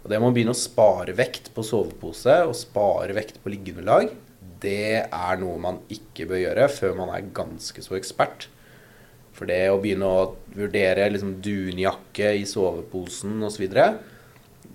[0.00, 4.14] Og Det å begynne å spare vekt på sovepose og spare vekt på liggeunderlag,
[4.60, 8.48] det er noe man ikke bør gjøre før man er ganske så ekspert.
[9.36, 10.24] For det å begynne å
[10.56, 13.68] vurdere liksom dunjakke i soveposen osv.,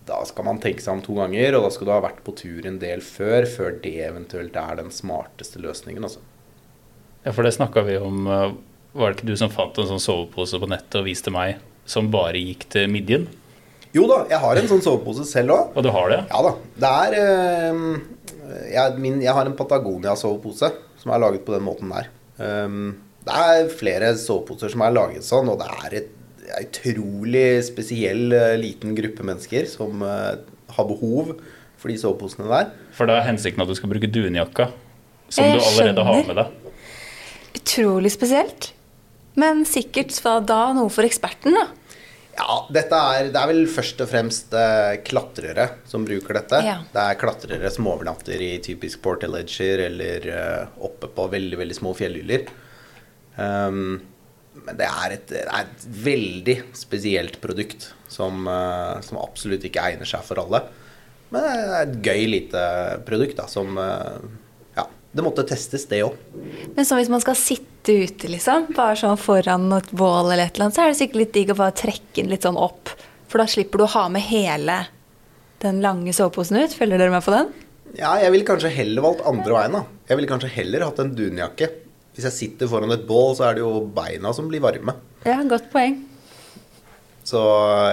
[0.06, 2.34] da skal man tenke seg om to ganger, og da skal du ha vært på
[2.38, 6.06] tur en del før, før det eventuelt er den smarteste løsningen.
[6.06, 6.22] Altså.
[7.26, 8.52] Ja, for det snakka vi om eh,
[8.94, 11.58] var det ikke du som fant en sånn sovepose på nettet og viste meg,
[11.90, 13.26] som bare gikk til midjen?
[13.96, 15.78] Jo da, jeg har en sånn sovepose selv òg.
[15.78, 16.20] Og du har det?
[16.28, 16.52] Ja da.
[16.84, 17.80] Det er øh,
[18.74, 22.10] jeg, min, jeg, har en Patagonia-sovepose som er laget på den måten der.
[22.36, 26.12] Um, det er flere soveposer som er laget sånn, og det er et
[26.46, 30.36] en utrolig spesiell uh, liten gruppe mennesker som uh,
[30.76, 31.34] har behov
[31.80, 32.70] for de soveposene der.
[32.96, 34.70] For det er hensikten at du skal bruke dunjakka,
[35.30, 36.10] som jeg du allerede skjønner.
[36.12, 36.76] har med deg?
[37.60, 38.70] Utrolig spesielt.
[39.36, 40.14] Men sikkert
[40.48, 41.66] da noe for eksperten, da.
[42.36, 46.60] Ja, dette er, det er vel først og fremst eh, klatrere som bruker dette.
[46.68, 46.80] Ja.
[46.92, 51.94] Det er klatrere som overnatter i typisk portaledger eller eh, oppe på veldig, veldig små
[51.96, 52.50] fjellhyller.
[53.40, 54.02] Um,
[54.66, 59.84] men det er, et, det er, et, veldig spesielt produkt som, eh, som, absolutt ikke
[59.92, 60.66] egner seg for alle.
[61.32, 62.66] Men det er et gøy lite
[63.08, 64.20] produkt da, som uh,
[65.16, 66.16] det måtte testes, det òg.
[66.76, 70.58] Men så hvis man skal sitte ute, liksom, bare sånn foran et bål eller et
[70.58, 72.92] eller annet, så er det sikkert litt digg å bare trekke den litt sånn opp.
[73.32, 74.82] For da slipper du å ha med hele
[75.64, 76.76] den lange soveposen ut.
[76.76, 77.54] Følger dere med på den?
[77.96, 79.84] Ja, jeg ville kanskje heller valgt andre veien, da.
[80.10, 81.72] Jeg ville kanskje heller hatt en dunjakke.
[82.16, 84.98] Hvis jeg sitter foran et bål, så er det jo beina som blir varme.
[85.24, 85.98] Ja, godt poeng.
[87.26, 87.40] Så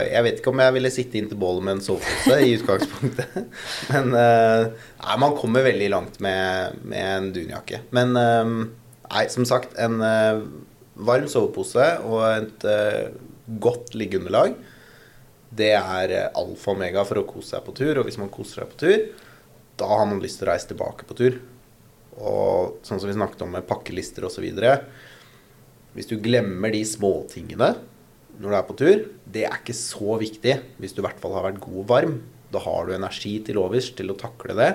[0.05, 3.39] jeg vet ikke om jeg ville sitte inntil bålet med en sovepose i utgangspunktet.
[3.93, 4.67] Men uh,
[5.01, 7.81] nei, man kommer veldig langt med, med en dunjakke.
[7.97, 8.51] Men uh,
[9.09, 9.97] nei, som sagt, en
[10.93, 12.67] varm sovepose og et
[13.63, 14.53] godt liggeunderlag,
[15.53, 18.01] det er alfa og omega for å kose seg på tur.
[18.01, 19.07] Og hvis man koser seg på tur,
[19.81, 21.41] da har man lyst til å reise tilbake på tur.
[22.21, 24.45] Og sånn som vi snakket om med pakkelister osv.
[25.97, 27.73] Hvis du glemmer de småtingene
[28.41, 31.37] når du er på tur, det er ikke så viktig hvis du i hvert fall
[31.37, 32.17] har vært god og varm.
[32.53, 34.73] Da har du energi til overs til å takle det.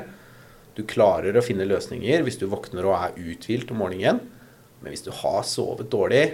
[0.77, 4.21] Du klarer å finne løsninger hvis du våkner og er uthvilt om morgenen.
[4.81, 6.25] Men hvis du har sovet dårlig,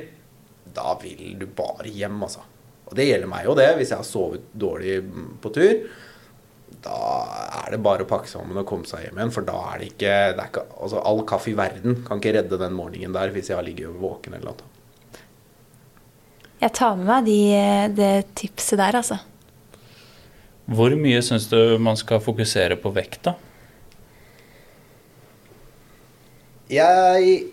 [0.76, 2.44] da vil du bare hjem, altså.
[2.90, 4.98] Og det gjelder meg jo det, hvis jeg har sovet dårlig
[5.42, 5.86] på tur.
[6.84, 6.98] Da
[7.64, 9.34] er det bare å pakke sammen og komme seg hjem igjen.
[9.36, 12.36] For da er det ikke, det er ikke altså All kaffe i verden kan ikke
[12.38, 14.73] redde den morgenen der hvis jeg har ligget våken eller noe.
[16.64, 17.40] Jeg tar med meg de,
[17.92, 19.18] det tipset der, altså.
[20.72, 23.34] Hvor mye syns du man skal fokusere på vekt, da?
[26.72, 27.52] Jeg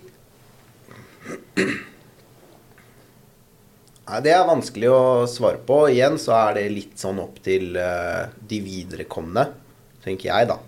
[4.11, 5.83] Nei, Det er vanskelig å svare på.
[5.91, 9.49] Igjen så er det litt sånn opp til uh, de viderekomne,
[10.07, 10.59] tenker jeg, da.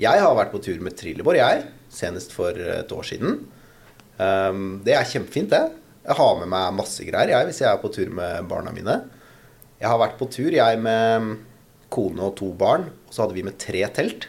[0.00, 1.64] Jeg har vært på tur med Trillebår, jeg.
[1.92, 3.42] Senest for et år siden.
[4.16, 5.83] Um, det er kjempefint, det.
[6.04, 8.98] Jeg har med meg masse greier jeg, hvis jeg er på tur med barna mine.
[9.80, 11.30] Jeg har vært på tur, jeg med
[11.92, 12.90] kone og to barn.
[13.08, 14.28] Og så hadde vi med tre telt.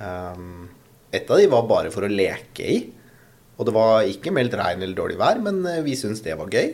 [0.00, 0.66] Um,
[1.14, 2.78] et av de var bare for å leke i.
[3.54, 6.50] Og det var ikke meldt regn eller dårlig vær, men eh, vi syntes det var
[6.50, 6.72] gøy.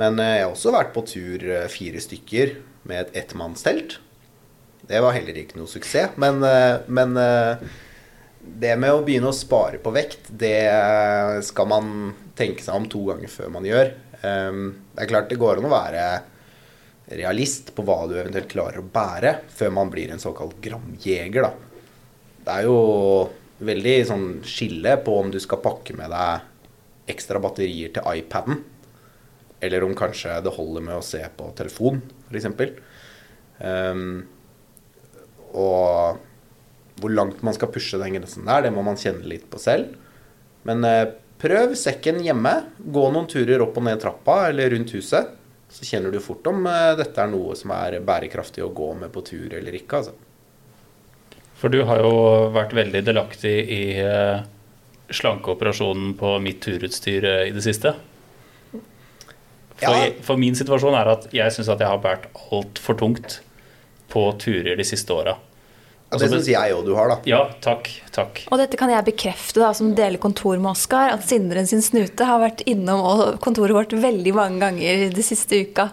[0.00, 2.54] Men eh, jeg har også vært på tur eh, fire stykker
[2.88, 3.98] med et ettmannstelt.
[4.88, 6.16] Det var heller ikke noe suksess.
[6.18, 6.40] Men,
[6.90, 7.12] men
[8.40, 10.64] det med å begynne å spare på vekt, det
[11.46, 11.92] skal man
[12.40, 13.92] tenke seg om to ganger før man gjør.
[14.20, 14.62] Um,
[14.94, 16.04] Det er klart det går an å være
[17.20, 21.52] realist på hva du eventuelt klarer å bære, før man blir en såkalt gramjeger, da.
[22.40, 22.76] Det er jo
[23.60, 28.62] veldig sånn skille på om du skal pakke med deg ekstra batterier til iPaden,
[29.60, 31.98] eller om kanskje det holder med å se på telefon,
[32.30, 32.46] f.eks.
[33.60, 34.22] Um,
[35.50, 36.20] og
[37.00, 39.96] hvor langt man skal pushe den grensen der, det må man kjenne litt på selv.
[40.68, 42.54] Men eh, prøv sekken hjemme.
[42.78, 45.36] Gå noen turer opp og ned trappa eller rundt huset.
[45.70, 49.12] Så kjenner du fort om eh, dette er noe som er bærekraftig å gå med
[49.14, 50.00] på tur eller ikke.
[50.00, 50.16] Altså.
[51.60, 52.14] For du har jo
[52.54, 54.40] vært veldig delaktig i eh,
[55.14, 57.94] slankeoperasjonen på mitt turutstyr eh, i det siste.
[58.72, 60.10] For, Ja.
[60.20, 63.38] for min situasjon er at jeg syns at jeg har båret altfor tungt
[64.12, 65.38] på turer de siste åra.
[66.10, 67.16] Ja, det syns jeg òg du har, da.
[67.28, 67.86] Ja, takk.
[68.10, 68.42] Takk.
[68.50, 72.26] Og dette kan jeg bekrefte, da, som deler kontor med Oskar, at Sindren sin snute
[72.26, 75.86] har vært innom kontoret vårt veldig mange ganger de siste uka.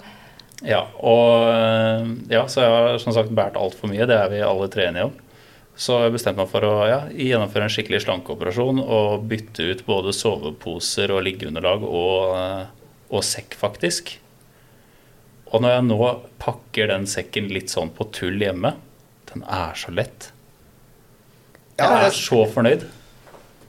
[0.66, 4.08] Ja, og eh, ja, så jeg har som sagt båret altfor mye.
[4.10, 5.14] Det er vi alle tre enige om.
[5.78, 10.16] Så jeg bestemte meg for å ja, gjennomføre en skikkelig slankeoperasjon og bytte ut både
[10.18, 12.64] soveposer og liggeunderlag og, eh,
[13.14, 14.16] og sekk, faktisk.
[15.54, 16.02] Og når jeg nå
[16.42, 18.74] pakker den sekken litt sånn på tull hjemme,
[19.34, 20.32] den er så lett.
[21.78, 22.88] Jeg er så fornøyd.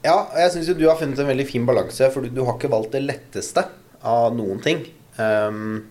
[0.01, 2.57] ja, jeg syns jo du har funnet en veldig fin balanse, for du, du har
[2.57, 3.65] ikke valgt det letteste
[4.07, 4.85] av noen ting.
[5.19, 5.83] Um,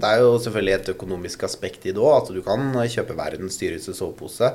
[0.00, 3.58] det er jo selvfølgelig et økonomisk aspekt i det òg, at du kan kjøpe verdens
[3.60, 4.52] dyreste sovepose.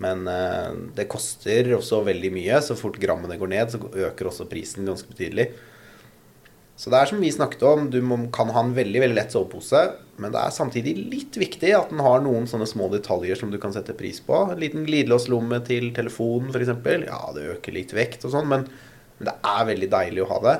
[0.00, 2.60] Men uh, det koster også veldig mye.
[2.64, 5.50] Så fort grammene går ned, så øker også prisen ganske betydelig.
[6.80, 9.34] Så det er som vi snakket om, du må, kan ha en veldig veldig lett
[9.34, 9.82] sovepose,
[10.20, 13.58] men det er samtidig litt viktig at den har noen sånne små detaljer som du
[13.60, 14.38] kan sette pris på.
[14.48, 16.72] En liten glidelåslomme til telefonen f.eks.
[17.04, 18.64] Ja, det øker litt vekt og sånn, men,
[19.18, 20.54] men det er veldig deilig å ha det.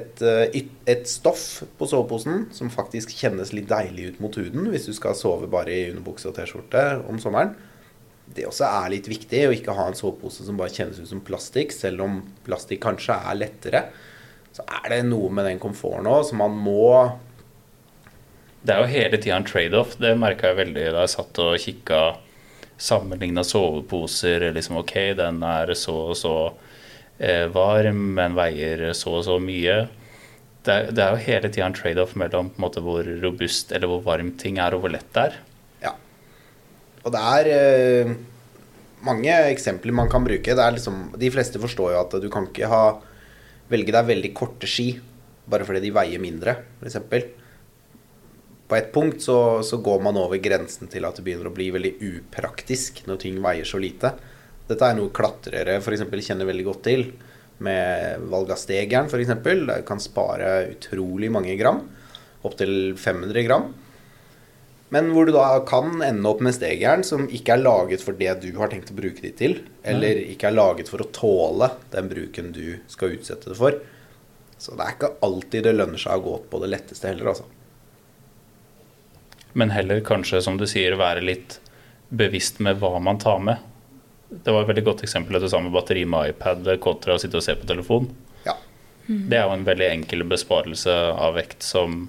[0.00, 4.86] Et, eh, et stoff på soveposen som faktisk kjennes litt deilig ut mot huden hvis
[4.88, 7.52] du skal sove bare i underbukse og T-skjorte om sommeren.
[8.30, 11.20] Det også er litt viktig å ikke ha en sovepose som bare kjennes ut som
[11.26, 13.84] plastikk, selv om plastikk kanskje er lettere.
[14.60, 17.16] Så er det noe med den komforten òg som man må
[18.60, 19.94] Det er jo hele tida en trade-off.
[19.96, 22.00] Det merka jeg veldig da jeg satt og kikka
[22.76, 24.44] sammenligna soveposer.
[24.52, 26.34] Liksom, ok, den er så og så
[27.16, 29.78] eh, varm, men veier så og så mye.
[30.60, 33.72] Det er, det er jo hele tida en trade-off mellom på en måte, hvor robust
[33.72, 35.40] eller hvor varm ting er, og hvor lett det er.
[35.86, 35.94] Ja.
[37.00, 38.12] Og det er eh,
[39.08, 40.52] mange eksempler man kan bruke.
[40.52, 42.84] Det er liksom, de fleste forstår jo at du kan ikke ha,
[43.70, 44.92] velge deg veldig korte ski
[45.50, 46.98] bare fordi de veier mindre, f.eks.
[48.70, 51.72] På et punkt så, så går man over grensen til at det begynner å bli
[51.74, 54.12] veldig upraktisk når ting veier så lite.
[54.70, 56.04] Dette er noe klatrere f.eks.
[56.06, 57.08] kjenner veldig godt til.
[57.66, 59.34] Med valg av stegeren f.eks.
[59.88, 61.82] Kan spare utrolig mange gram.
[62.46, 63.66] Opptil 500 gram.
[64.90, 68.32] Men hvor du da kan ende opp med stegjern som ikke er laget for det
[68.42, 72.10] du har tenkt å bruke de til, eller ikke er laget for å tåle den
[72.10, 73.78] bruken du skal utsette det for.
[74.58, 77.46] Så det er ikke alltid det lønner seg å gå på det letteste heller, altså.
[79.54, 81.58] Men heller kanskje, som du sier, være litt
[82.10, 83.62] bevisst med hva man tar med.
[84.30, 87.22] Det var et veldig godt eksempel at du sa med batteri med iPad kontra å
[87.22, 88.10] sitte og se på telefon.
[88.44, 88.56] Ja.
[89.06, 92.04] Det er jo en veldig enkel besparelse av vekt som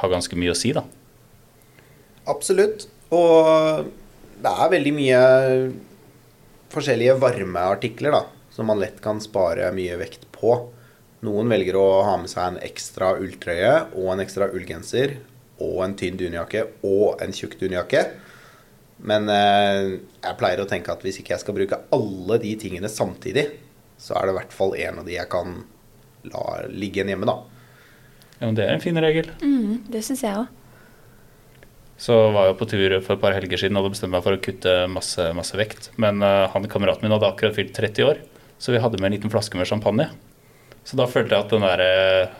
[0.00, 0.84] har ganske mye å si, da.
[2.28, 2.88] Absolutt.
[3.14, 3.88] Og
[4.40, 5.22] det er veldig mye
[6.70, 10.54] forskjellige varmeartikler da, som man lett kan spare mye vekt på.
[11.26, 15.18] Noen velger å ha med seg en ekstra ulltrøye og en ekstra ullgenser
[15.60, 18.04] og en tynn dunjakke og en tjukk dunjakke.
[19.04, 22.88] Men eh, jeg pleier å tenke at hvis ikke jeg skal bruke alle de tingene
[22.92, 23.46] samtidig,
[24.00, 25.60] så er det i hvert fall en av de jeg kan
[26.30, 27.36] la ligge igjen hjemme, da.
[28.38, 29.28] Ja, men det er en fin regel.
[29.44, 30.59] Mm, det syns jeg òg.
[32.00, 34.32] Så var jeg på tur for et par helger siden og hadde bestemt meg for
[34.36, 35.90] å kutte masse, masse vekt.
[36.00, 38.22] Men uh, han kameraten min hadde akkurat fylt 30 år,
[38.60, 40.06] så vi hadde med en liten flaske med champagne.
[40.88, 42.38] Så da følte jeg at den der uh,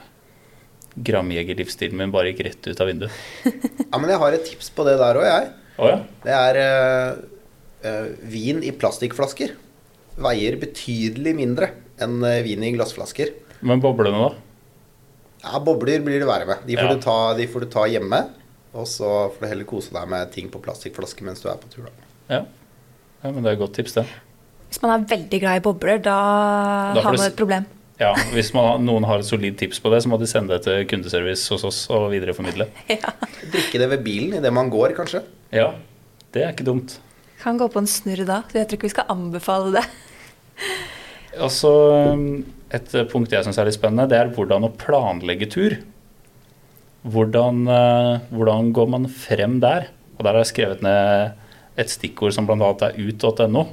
[1.10, 3.20] gramjegerlivsstilen min bare gikk rett ut av vinduet.
[3.90, 5.52] Ja, men jeg har et tips på det der òg, jeg.
[5.80, 6.00] Oh, ja.
[6.24, 9.54] Det er uh, vin i plastikkflasker.
[10.20, 11.70] Veier betydelig mindre
[12.00, 13.34] enn vin i glassflasker.
[13.60, 14.46] Men boblene, da?
[15.44, 16.64] Ja, Bobler blir det verre med.
[16.68, 16.94] De får, Ja.
[16.96, 18.18] du, ta, de får du ta hjemme.
[18.70, 21.70] Og så får du heller kose deg med ting på plastikkflaske mens du er på
[21.72, 21.88] tur.
[21.88, 22.10] Da.
[22.30, 22.40] Ja.
[23.24, 24.06] ja, men det er et godt tips, det.
[24.70, 26.16] Hvis man er veldig glad i bobler, da,
[26.94, 27.66] Da har man et problem.
[28.00, 30.62] Ja, Hvis man, noen har et solid tips på det, så må de sende det
[30.64, 32.70] til kundeservice hos oss og videreformidle.
[33.52, 35.20] Drikke det ved bilen idet man går, kanskje.
[35.52, 35.74] Ja,
[36.32, 36.94] Det er ikke dumt.
[37.42, 39.84] Kan gå på en snurr da, så jeg tror ikke vi skal anbefale det.
[41.40, 41.70] Altså,
[42.14, 42.24] um,
[42.70, 45.74] Et punkt jeg syns er litt spennende, det er hvordan å planlegge tur.
[47.00, 49.88] Hvordan, eh, hvordan går man frem der?
[50.18, 51.38] Og der har jeg skrevet ned
[51.80, 52.74] et stikkord som bl.a.
[52.84, 53.64] er ut.no.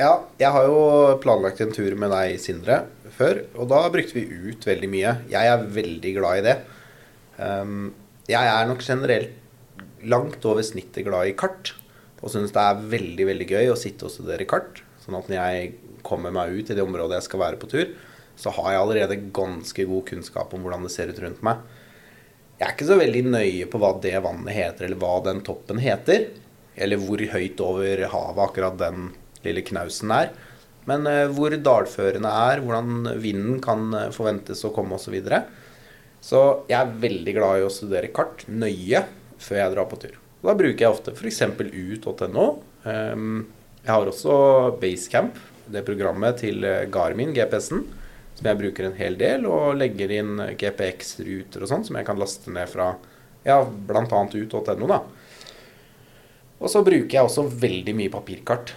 [0.00, 0.78] Ja, jeg har jo
[1.22, 3.44] planlagt en tur med deg, Sindre, før.
[3.60, 5.12] Og da brukte vi ut veldig mye.
[5.30, 6.56] Jeg er veldig glad i det.
[7.36, 7.92] Um,
[8.30, 9.36] jeg er nok generelt
[10.08, 11.74] langt over snittet glad i kart.
[12.22, 14.80] Og syns det er veldig veldig gøy å sitte og studere kart.
[15.04, 17.92] Sånn at når jeg kommer meg ut i det området jeg skal være på tur,
[18.42, 21.62] så har jeg allerede ganske god kunnskap om hvordan det ser ut rundt meg.
[22.58, 25.80] Jeg er ikke så veldig nøye på hva det vannet heter, eller hva den toppen
[25.82, 26.28] heter.
[26.74, 29.10] Eller hvor høyt over havet akkurat den
[29.44, 30.32] lille knausen er.
[30.88, 35.06] Men uh, hvor dalførene er, hvordan vinden kan uh, forventes å komme osv.
[35.06, 35.42] Så, videre.
[36.22, 39.04] så jeg er veldig glad i å studere kart nøye
[39.42, 40.18] før jeg drar på tur.
[40.42, 41.42] Da bruker jeg ofte f.eks.
[41.62, 42.46] ut.no.
[42.82, 43.44] Um,
[43.82, 44.36] jeg har også
[44.82, 45.38] Basecamp,
[45.72, 47.82] det programmet til eh, Garmin, GPS-en,
[48.42, 52.18] som jeg bruker en hel del, og legger inn GPX-ruter og sånn, som jeg kan
[52.18, 52.96] laste ned fra
[53.46, 54.02] ja, bl.a.
[54.02, 54.88] ut.no.
[54.90, 54.98] da.
[56.62, 58.74] Og så bruker jeg også veldig mye papirkart.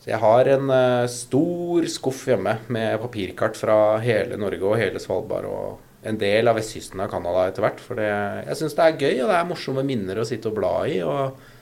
[0.00, 5.00] Så jeg har en uh, stor skuff hjemme med papirkart fra hele Norge og hele
[5.02, 7.82] Svalbard og en del av vestkysten av Canada etter hvert.
[7.82, 10.74] For jeg syns det er gøy, og det er morsomme minner å sitte og bla
[10.88, 11.00] i.
[11.04, 11.55] og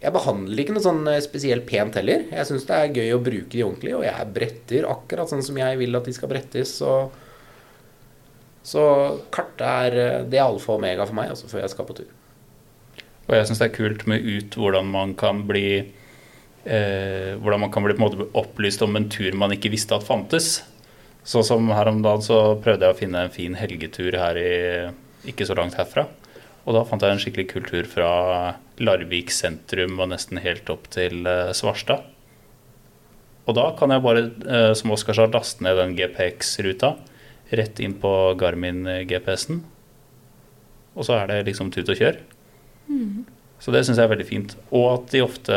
[0.00, 2.24] jeg behandler ikke noe sånn eh, spesielt pent heller.
[2.32, 5.58] Jeg syns det er gøy å bruke de ordentlig, og jeg bretter akkurat sånn som
[5.60, 6.72] jeg vil at de skal brettes.
[6.80, 6.94] Så,
[8.64, 8.84] så
[9.34, 11.98] kart er eh, det er alfa og omega for meg altså, før jeg skal på
[12.00, 12.14] tur.
[13.28, 15.66] Og jeg syns det er kult med ut hvordan man kan bli
[16.64, 19.98] eh, hvordan man kan bli på en måte opplyst om en tur man ikke visste
[19.98, 20.62] at fantes.
[21.28, 24.56] Sånn som her om dagen så prøvde jeg å finne en fin helgetur her i,
[25.28, 26.08] ikke så langt herfra.
[26.64, 28.10] Og da fant jeg en skikkelig kultur fra
[28.80, 32.06] Larvik sentrum og nesten helt opp til uh, Svarstad.
[33.48, 36.94] Og da kan jeg bare, uh, som Oskar sa, laste ned den GPX-ruta
[37.50, 39.62] rett inn på Garmin-GPS-en.
[40.94, 42.20] Og så er det liksom tut og kjør.
[42.90, 43.24] Mm.
[43.60, 44.54] Så det syns jeg er veldig fint.
[44.70, 45.56] Og at de ofte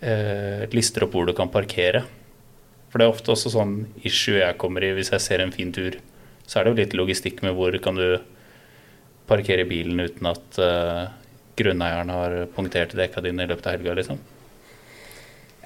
[0.00, 2.04] eh, lister opp hvor du kan parkere.
[2.90, 5.72] For det er ofte også sånn issue jeg kommer i hvis jeg ser en fin
[5.74, 5.98] tur.
[6.46, 8.18] Så er det jo litt logistikk med hvor kan du
[9.26, 11.06] parkere bilen uten at uh,
[11.56, 14.20] grunneieren har punktert dekka dine i løpet av helga, liksom.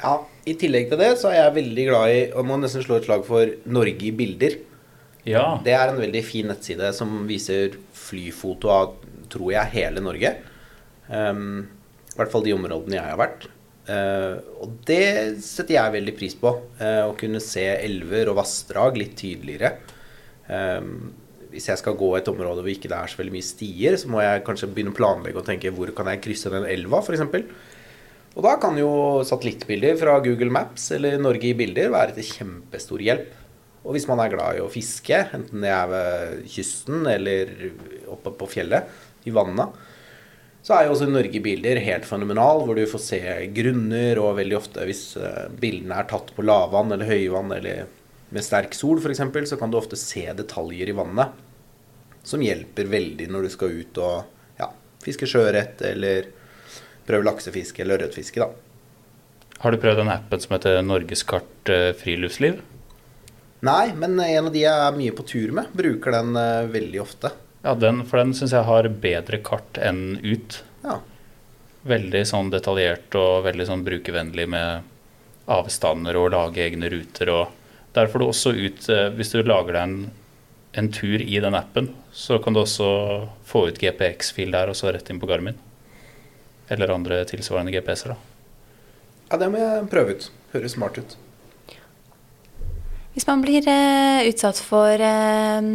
[0.00, 0.14] Ja,
[0.48, 3.08] i tillegg til det så er jeg veldig glad i og må nesten slå et
[3.08, 4.56] slag for Norge i bilder.
[5.28, 5.58] Ja.
[5.64, 8.94] Det er en veldig fin nettside som viser flyfoto av,
[9.32, 10.32] tror jeg, hele Norge.
[11.10, 11.66] Um,
[12.14, 13.48] I hvert fall de områdene jeg har vært.
[13.90, 16.54] Uh, og det setter jeg veldig pris på.
[16.80, 19.74] Uh, å kunne se elver og vassdrag litt tydeligere.
[20.48, 21.10] Um,
[21.50, 24.10] hvis jeg skal gå et område hvor ikke det er så veldig mye stier, så
[24.12, 27.22] må jeg kanskje begynne å planlegge og tenke hvor kan jeg krysse den elva, f.eks.
[28.38, 28.90] Og da kan jo
[29.26, 33.32] satellittbilder fra Google Maps eller Norge i bilder være til kjempestor hjelp.
[33.80, 37.54] Og hvis man er glad i å fiske, enten det er ved kysten eller
[38.12, 38.90] oppe på fjellet,
[39.28, 39.72] i vannet,
[40.64, 43.20] så er jo også Norge i bilder helt fenomenal, hvor du får se
[43.56, 47.88] grunner, og veldig ofte hvis eh, bildene er tatt på lavvann eller høyvann eller
[48.30, 51.38] med sterk sol f.eks., så kan du ofte se detaljer i vannet
[52.22, 54.68] som hjelper veldig når du skal ut og ja,
[55.02, 56.28] fiske sjøørret eller
[57.06, 58.42] prøve laksefiske eller ørretfiske.
[58.42, 58.50] da.
[59.60, 62.60] Har du prøvd den appen som heter Norgeskart eh, friluftsliv?
[63.66, 67.00] Nei, men en av de jeg er mye på tur med, bruker den uh, veldig
[67.02, 67.28] ofte.
[67.60, 70.62] Ja, den, For den syns jeg har bedre kart enn ut.
[70.80, 70.96] Ja.
[71.84, 74.88] Veldig sånn detaljert og veldig sånn brukervennlig med
[75.50, 77.59] avstander og lage egne ruter og
[77.96, 79.96] der får du også ut, eh, hvis du lager deg en,
[80.78, 82.90] en tur i den appen, så kan du også
[83.46, 85.58] få ut GPX-fil der og så rett inn på Garmin.
[86.70, 88.14] Eller andre tilsvarende GPS-er.
[88.14, 88.20] da.
[89.30, 90.30] Ja, det må jeg prøve ut.
[90.54, 91.18] Høres smart ut.
[93.10, 95.70] Hvis man blir eh, utsatt for eh,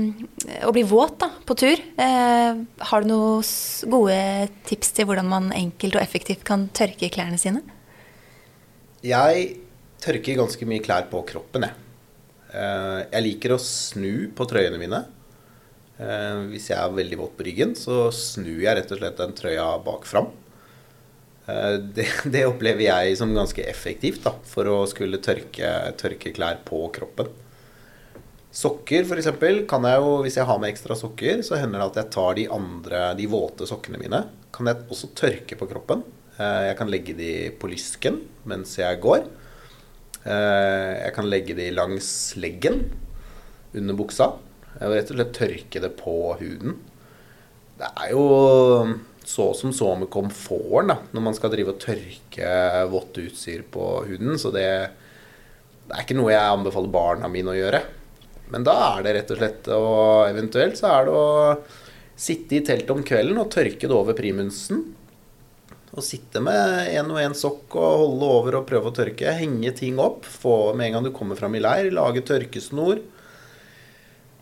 [0.63, 4.19] å bli våt da, på tur, eh, har du noen gode
[4.67, 7.61] tips til hvordan man enkelt og effektivt kan tørke klærne sine?
[9.05, 9.49] Jeg
[10.01, 11.84] tørker ganske mye klær på kroppen, jeg.
[12.55, 15.03] Eh, jeg liker å snu på trøyene mine.
[15.99, 19.35] Eh, hvis jeg er veldig våt på ryggen, så snur jeg rett og slett den
[19.37, 20.29] trøya bak fram.
[21.47, 26.61] Eh, det, det, opplever jeg som ganske effektivt da, for å skulle tørke, tørke klær
[26.67, 27.31] på kroppen.
[28.55, 29.33] Sokker f.eks.
[29.67, 32.37] kan jeg jo, hvis jeg har med ekstra sokker, så hender det at jeg tar
[32.37, 34.21] de andre, de våte sokkene mine.
[34.55, 36.05] Kan jeg også tørke på kroppen.
[36.39, 39.27] Jeg kan legge de på lysken mens jeg går.
[40.25, 42.09] Eh, jeg kan legge de langs
[42.41, 42.87] leggen
[43.77, 44.31] under buksa.
[44.81, 46.79] Og rett og slett tørke det på huden.
[47.75, 48.25] Det er jo
[49.25, 52.49] så som så med komforten da, når man skal drive og tørke
[52.91, 54.37] vått utstyr på huden.
[54.41, 54.67] Så det,
[55.85, 57.81] det er ikke noe jeg anbefaler barna mine å gjøre.
[58.53, 61.25] Men da er det rett og slett og eventuelt så er det å
[62.15, 64.83] sitte i teltet om kvelden og tørke det over primusen.
[65.95, 69.31] Og sitte med en og en sokk og holde over og prøve å tørke.
[69.37, 70.27] Henge ting opp.
[70.27, 72.99] Få med en gang du kommer fram i leir, lage tørkesnor.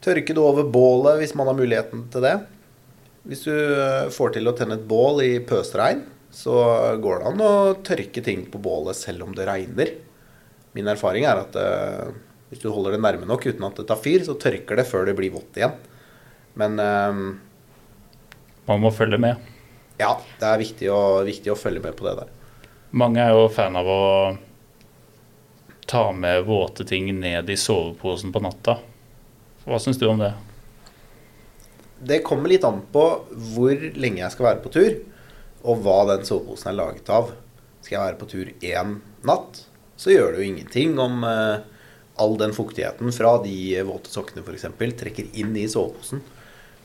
[0.04, 2.34] Tørke det over bålet hvis man har muligheten til det.
[3.30, 6.02] Hvis du eh, får til å tenne et bål i pøsregn,
[6.34, 6.58] så
[7.00, 7.54] går det an å
[7.86, 9.94] tørke ting på bålet selv om det regner.
[10.74, 12.10] Min erfaring er at uh,
[12.50, 15.06] hvis du holder det nærme nok uten at det tar fyr, så tørker det før
[15.06, 15.76] det blir vått igjen.
[16.58, 17.22] Men uh,
[18.66, 19.53] Man må følge med.
[20.04, 22.32] Ja, det er viktig å, viktig å følge med på det der.
[22.94, 24.02] Mange er jo fan av å
[25.88, 28.78] ta med våte ting ned i soveposen på natta.
[29.64, 30.34] Hva syns du om det?
[32.04, 33.06] Det kommer litt an på
[33.56, 34.92] hvor lenge jeg skal være på tur,
[35.64, 37.32] og hva den soveposen er laget av.
[37.80, 39.64] Skal jeg være på tur én natt,
[39.96, 41.64] så gjør det jo ingenting om eh,
[42.20, 43.56] all den fuktigheten fra de
[43.88, 44.68] våte sokkene f.eks.
[45.00, 46.24] trekker inn i soveposen.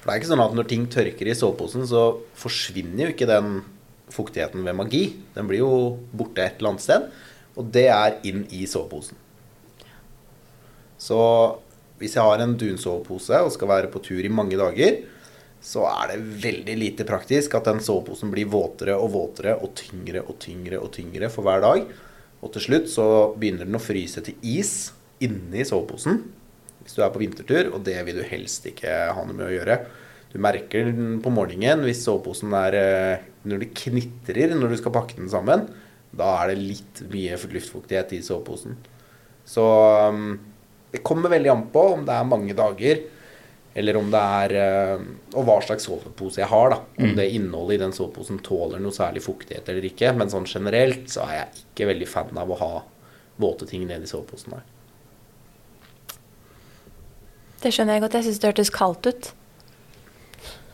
[0.09, 2.03] For det er ikke sånn at når ting tørker i soveposen, så
[2.41, 3.59] forsvinner jo ikke den
[4.09, 5.03] fuktigheten ved magi.
[5.35, 5.73] Den blir jo
[6.17, 7.05] borte et eller annet sted,
[7.61, 9.19] og det er inn i soveposen.
[10.97, 11.19] Så
[12.01, 14.97] hvis jeg har en dunsovepose og skal være på tur i mange dager,
[15.61, 20.25] så er det veldig lite praktisk at den soveposen blir våtere og våtere og tyngre
[20.25, 21.85] og tyngre og tyngre for hver dag.
[22.41, 24.73] Og til slutt så begynner den å fryse til is
[25.21, 26.23] inni soveposen
[26.89, 29.53] hvis du er på vintertur, og det vil du helst ikke ha noe med å
[29.53, 29.83] gjøre.
[30.33, 34.93] Du merker den på morgenen hvis soveposen er eh, Når det knitrer når du skal
[34.93, 35.67] pakke den sammen,
[36.17, 38.77] da er det litt mye luftfuktighet i soveposen.
[39.49, 39.65] Så
[40.09, 40.35] um,
[40.93, 43.05] det kommer veldig an på om det er mange dager,
[43.79, 45.05] eller om det er uh,
[45.37, 46.81] Og hva slags sovepose jeg har, da.
[47.05, 50.13] Om det innholdet i den soveposen tåler noe særlig fuktighet eller ikke.
[50.17, 52.73] Men sånn generelt så er jeg ikke veldig fan av å ha
[53.39, 54.67] våte ting nedi soveposen der.
[57.63, 58.17] Det skjønner jeg godt.
[58.19, 59.31] Jeg syns det hørtes kaldt ut.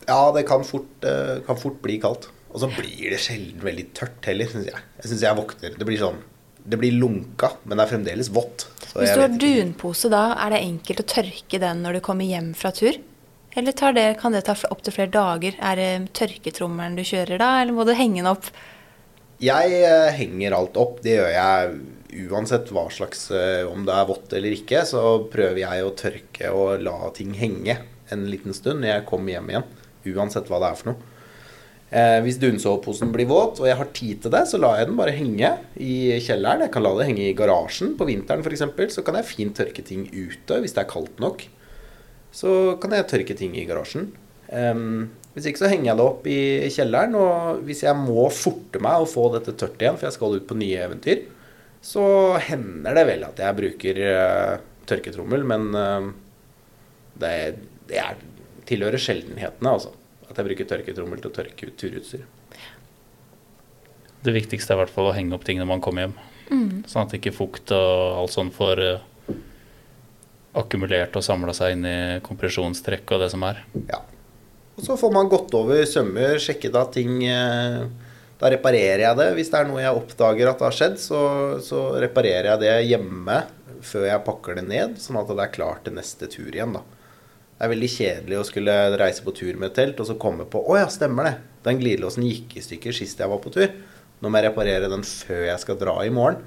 [0.04, 2.28] Ja, det kan fort, uh, kan fort bli kaldt.
[2.54, 4.84] Og så blir det sjelden veldig tørt heller, syns jeg.
[5.00, 6.20] Jeg syns jeg våkner Det blir sånn
[6.62, 8.68] Det blir lunka, men det er fremdeles vått.
[8.86, 12.28] Så Hvis du har dunpose da, er det enkelt å tørke den når du kommer
[12.28, 13.00] hjem fra tur?
[13.54, 15.58] Eller tar det, kan det ta opptil flere dager?
[15.62, 18.48] Er det tørketrommelen du kjører da, eller må du henge den opp?
[19.42, 21.02] Jeg eh, henger alt opp.
[21.04, 21.76] Det gjør jeg
[22.30, 25.02] uansett hva slags eh, Om det er vått eller ikke, så
[25.32, 27.80] prøver jeg å tørke og la ting henge
[28.12, 29.66] en liten stund når jeg kommer hjem igjen.
[30.14, 31.10] Uansett hva det er for noe.
[31.94, 34.98] Eh, hvis dunsoveposen blir våt, og jeg har tid til det, så lar jeg den
[34.98, 35.94] bare henge i
[36.24, 36.64] kjelleren.
[36.66, 38.96] Jeg kan la det henge i garasjen på vinteren f.eks.
[38.96, 41.46] Så kan jeg fint tørke ting ute hvis det er kaldt nok.
[42.34, 44.10] Så kan jeg tørke ting i garasjen.
[44.54, 45.06] Em,
[45.36, 46.40] hvis ikke så henger jeg det opp i
[46.74, 50.34] kjelleren, og hvis jeg må forte meg å få dette tørt igjen, for jeg skal
[50.34, 51.24] ut på nye eventyr,
[51.84, 52.04] så
[52.40, 54.54] hender det vel at jeg bruker uh,
[54.88, 56.08] tørketrommel, men uh,
[57.20, 57.34] det,
[57.90, 58.22] det er,
[58.68, 59.92] tilhører sjeldenhetene, altså.
[60.24, 62.24] At jeg bruker tørketrommel til å tørke ut turutstyr.
[64.24, 66.14] Det viktigste er i hvert fall å henge opp ting når man kommer hjem.
[66.88, 69.36] Sånn at ikke fukt og alt sånt får uh,
[70.60, 73.60] akkumulert og samla seg inn i kompresjonstrekk og det som er.
[73.90, 74.00] Ja.
[74.74, 77.84] Og så får man gått over sømmer, sjekket at ting eh,
[78.44, 79.30] Da reparerer jeg det.
[79.38, 81.20] Hvis det er noe jeg oppdager at det har skjedd, så,
[81.64, 83.38] så reparerer jeg det hjemme
[83.84, 86.82] før jeg pakker det ned, sånn at det er klart til neste tur igjen, da.
[87.54, 90.44] Det er veldig kjedelig å skulle reise på tur med et telt og så komme
[90.50, 91.34] på Å ja, stemmer det.
[91.64, 93.70] Den glidelåsen gikk i stykker sist jeg var på tur.
[94.20, 96.42] Nå må jeg reparere den før jeg skal dra i morgen.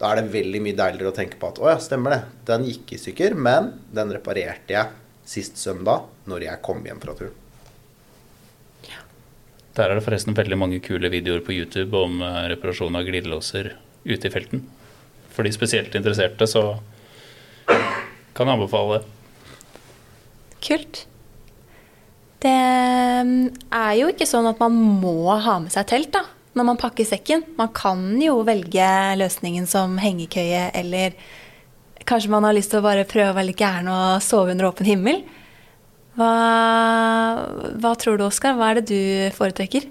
[0.00, 2.22] Da er det veldig mye deiligere å tenke på at å ja, stemmer det.
[2.50, 7.14] Den gikk i stykker, men den reparerte jeg sist søndag når jeg kom hjem fra
[7.20, 7.39] turen.
[9.76, 13.74] Der er det forresten veldig mange kule videoer på YouTube om eh, reparasjon av glidelåser
[14.04, 14.64] ute i felten.
[15.30, 16.80] For de spesielt interesserte, så
[18.34, 19.78] kan jeg anbefale det.
[20.60, 21.04] Kult.
[22.40, 22.56] Det
[23.26, 26.24] mm, er jo ikke sånn at man må ha med seg telt da,
[26.56, 27.44] når man pakker sekken.
[27.60, 28.88] Man kan jo velge
[29.20, 31.14] løsningen som hengekøye, eller
[32.08, 34.70] kanskje man har lyst til å bare prøve å være litt gæren og sove under
[34.72, 35.22] åpen himmel.
[36.18, 36.34] Hva,
[37.80, 38.56] hva tror du, Oskar?
[38.58, 39.88] Hva er det du foretrekker?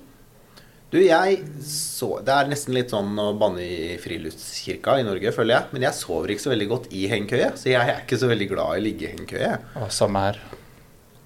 [0.89, 5.55] Du, jeg så Det er nesten litt sånn å banne i friluftskirka i Norge, føler
[5.55, 5.73] jeg.
[5.75, 8.47] Men jeg sover ikke så veldig godt i hengekøye, så jeg er ikke så veldig
[8.49, 9.51] glad i liggehengekøye.
[9.83, 10.41] Og samme her.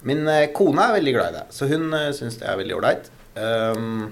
[0.04, 2.76] Min eh, kone er veldig glad i det, så hun uh, syns det er veldig
[2.76, 3.08] ålreit.
[3.40, 4.12] Um,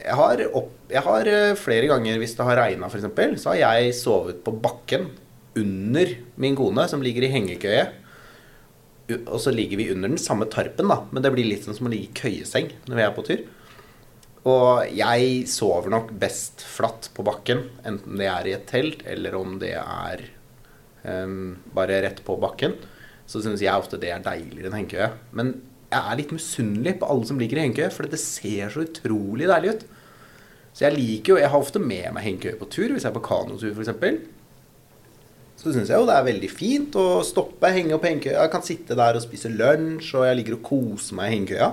[0.00, 3.60] jeg har, opp, jeg har eh, flere ganger, hvis det har regna f.eks., så har
[3.60, 5.10] jeg sovet på bakken
[5.60, 7.84] under min kone, som ligger i hengekøye.
[9.14, 11.86] Og så ligger vi under den samme tarpen, da, men det blir litt sånn som
[11.86, 13.44] å ligge i køyeseng når vi er på tur.
[14.46, 19.34] Og jeg sover nok best flatt på bakken, enten det er i et telt eller
[19.38, 20.22] om det er
[21.02, 22.76] um, bare rett på bakken.
[23.26, 25.10] Så syns jeg ofte det er deiligere enn hengekøye.
[25.34, 25.56] Men
[25.90, 29.50] jeg er litt misunnelig på alle som ligger i hengekøye, for det ser så utrolig
[29.50, 29.86] deilig ut.
[30.76, 33.16] Så jeg liker jo Jeg har ofte med meg hengekøye på tur, hvis jeg er
[33.16, 33.94] på kanotur f.eks.
[35.56, 38.42] Så syns jeg jo det er veldig fint å stoppe, henge opp hengekøya.
[38.44, 41.70] Jeg kan sitte der og spise lunsj, og jeg ligger og koser meg i hengekøya.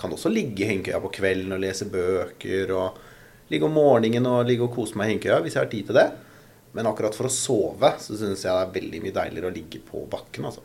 [0.00, 4.48] Kan også ligge i hengekøya på kvelden og lese bøker, og ligge om morgenen og
[4.48, 6.08] ligge og kose meg i hengekøya hvis jeg har tid til det.
[6.76, 9.82] Men akkurat for å sove så syns jeg det er veldig mye deiligere å ligge
[9.84, 10.64] på bakken, altså.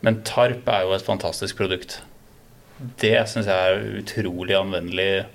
[0.00, 1.98] Men Tarp er jo et fantastisk produkt.
[3.02, 5.26] Det syns jeg er utrolig anvendelig,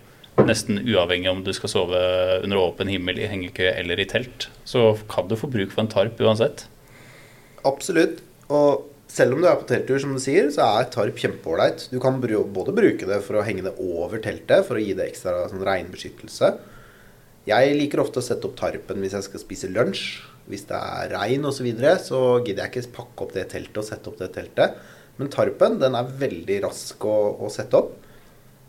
[0.43, 2.01] nesten uavhengig om du skal sove
[2.43, 4.49] under åpen himmel i hengekøye eller i telt.
[4.67, 6.65] Så kan du få bruk for en tarp uansett.
[7.65, 8.19] Absolutt.
[8.51, 11.88] Og selv om du er på telttur, som du sier, så er tarp kjempeålreit.
[11.93, 15.09] Du kan både bruke det for å henge det over teltet, for å gi det
[15.11, 16.51] ekstra sånn regnbeskyttelse.
[17.45, 20.05] Jeg liker ofte å sette opp tarpen hvis jeg skal spise lunsj.
[20.49, 23.79] Hvis det er regn osv., så, videre, så gidder jeg ikke pakke opp det teltet
[23.81, 24.75] og sette opp det teltet.
[25.17, 27.95] Men tarpen den er veldig rask å, å sette opp.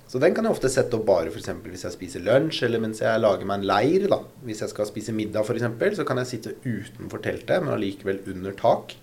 [0.07, 3.02] Så den kan jeg ofte sette opp bare for hvis jeg spiser lunsj, eller mens
[3.02, 4.07] jeg lager meg en leir.
[4.12, 4.20] da.
[4.46, 8.54] Hvis jeg skal spise middag f.eks., så kan jeg sitte utenfor teltet, men allikevel under
[8.54, 8.94] tak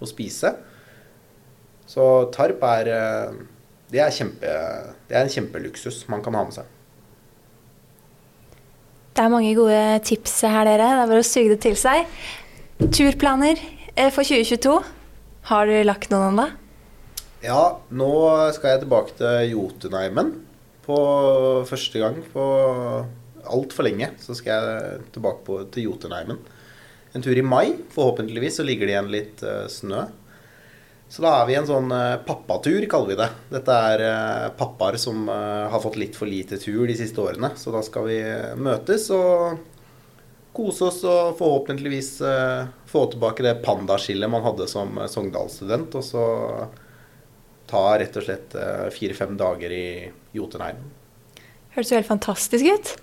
[0.00, 0.54] og spise.
[1.86, 3.42] Så tarp er eh,
[3.92, 4.52] det er, kjempe,
[5.08, 6.70] det er en kjempeluksus man kan ha med seg.
[9.12, 10.88] Det er mange gode tips her, dere.
[10.88, 12.08] Det er bare å suge det til seg.
[12.80, 14.78] Turplaner eh, for 2022.
[15.50, 16.48] Har du lagt noen det?
[17.42, 18.08] Ja, nå
[18.54, 20.28] skal jeg tilbake til Jotunheimen
[20.84, 20.96] på
[21.66, 22.42] første gang på
[23.50, 24.12] altfor lenge.
[24.22, 26.38] Så skal jeg tilbake på, til Jotunheimen.
[27.12, 27.74] En tur i mai.
[27.90, 30.04] Forhåpentligvis så ligger det igjen litt uh, snø.
[31.10, 33.28] Så da er vi en sånn uh, pappatur, kaller vi det.
[33.56, 37.50] Dette er uh, pappaer som uh, har fått litt for lite tur de siste årene.
[37.58, 38.20] Så da skal vi
[38.54, 39.58] møtes og
[40.54, 42.14] kose oss og forhåpentligvis
[42.86, 45.96] få tilbake det pandaskillet man hadde som Sogndal-student.
[45.96, 46.24] Og så
[47.70, 49.86] ta rett og slett eh, fire-fem dager i
[50.36, 50.90] Jotunheimen.
[51.72, 52.94] Høres jo helt fantastisk ut.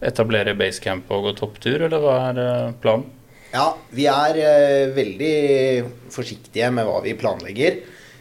[0.00, 3.08] Etablere basecamp og gå topptur, eller hva er eh, planen?
[3.50, 5.34] Ja, vi er eh, veldig
[6.14, 7.80] forsiktige med hva vi planlegger.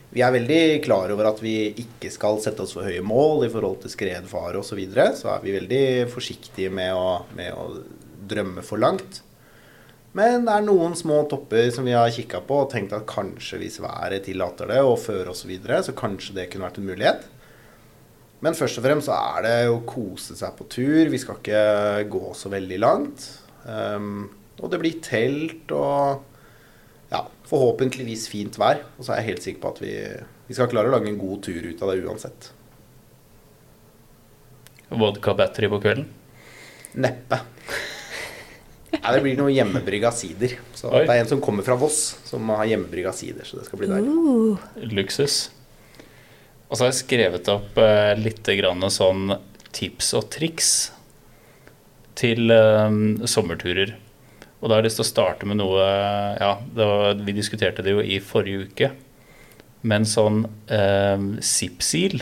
[0.09, 3.51] Vi er veldig klar over at vi ikke skal sette oss for høye mål i
[3.53, 4.71] forhold til skredfare osv.
[4.71, 5.11] Så, videre.
[5.15, 7.67] så er vi veldig forsiktige med å, med å
[8.29, 9.21] drømme for langt.
[10.17, 13.59] Men det er noen små topper som vi har kikka på og tenkt at kanskje
[13.61, 17.27] hvis været tillater det, og fører oss videre, så kanskje det kunne vært en mulighet.
[18.43, 21.11] Men først og fremst så er det å kose seg på tur.
[21.11, 23.25] Vi skal ikke gå så veldig langt.
[23.67, 24.29] Um,
[24.59, 26.23] og det blir telt og
[27.11, 28.81] ja, forhåpentligvis fint vær.
[28.97, 29.93] Og så er jeg helt sikker på at vi,
[30.47, 32.49] vi skal klare å lage en god tur ut av det uansett.
[34.89, 36.07] Vodka battery på kvelden?
[36.97, 37.43] Neppe.
[38.99, 40.57] Nei, det blir noe hjemmebrygga sider.
[40.75, 41.05] Så Oi.
[41.07, 43.47] det er en som kommer fra Voss, som har hjemmebrygga sider.
[43.47, 44.11] Så det skal bli deilig.
[44.11, 45.37] Uh, Luksus.
[46.69, 49.31] Og så har jeg skrevet opp eh, litt grann sånn
[49.73, 50.69] tips og triks
[52.19, 53.95] til eh, sommerturer.
[54.59, 57.85] Og da har jeg lyst til å starte med noe Ja, det var, vi diskuterte
[57.85, 58.91] det jo i forrige uke.
[59.87, 62.19] Men sånn eh, Zipsil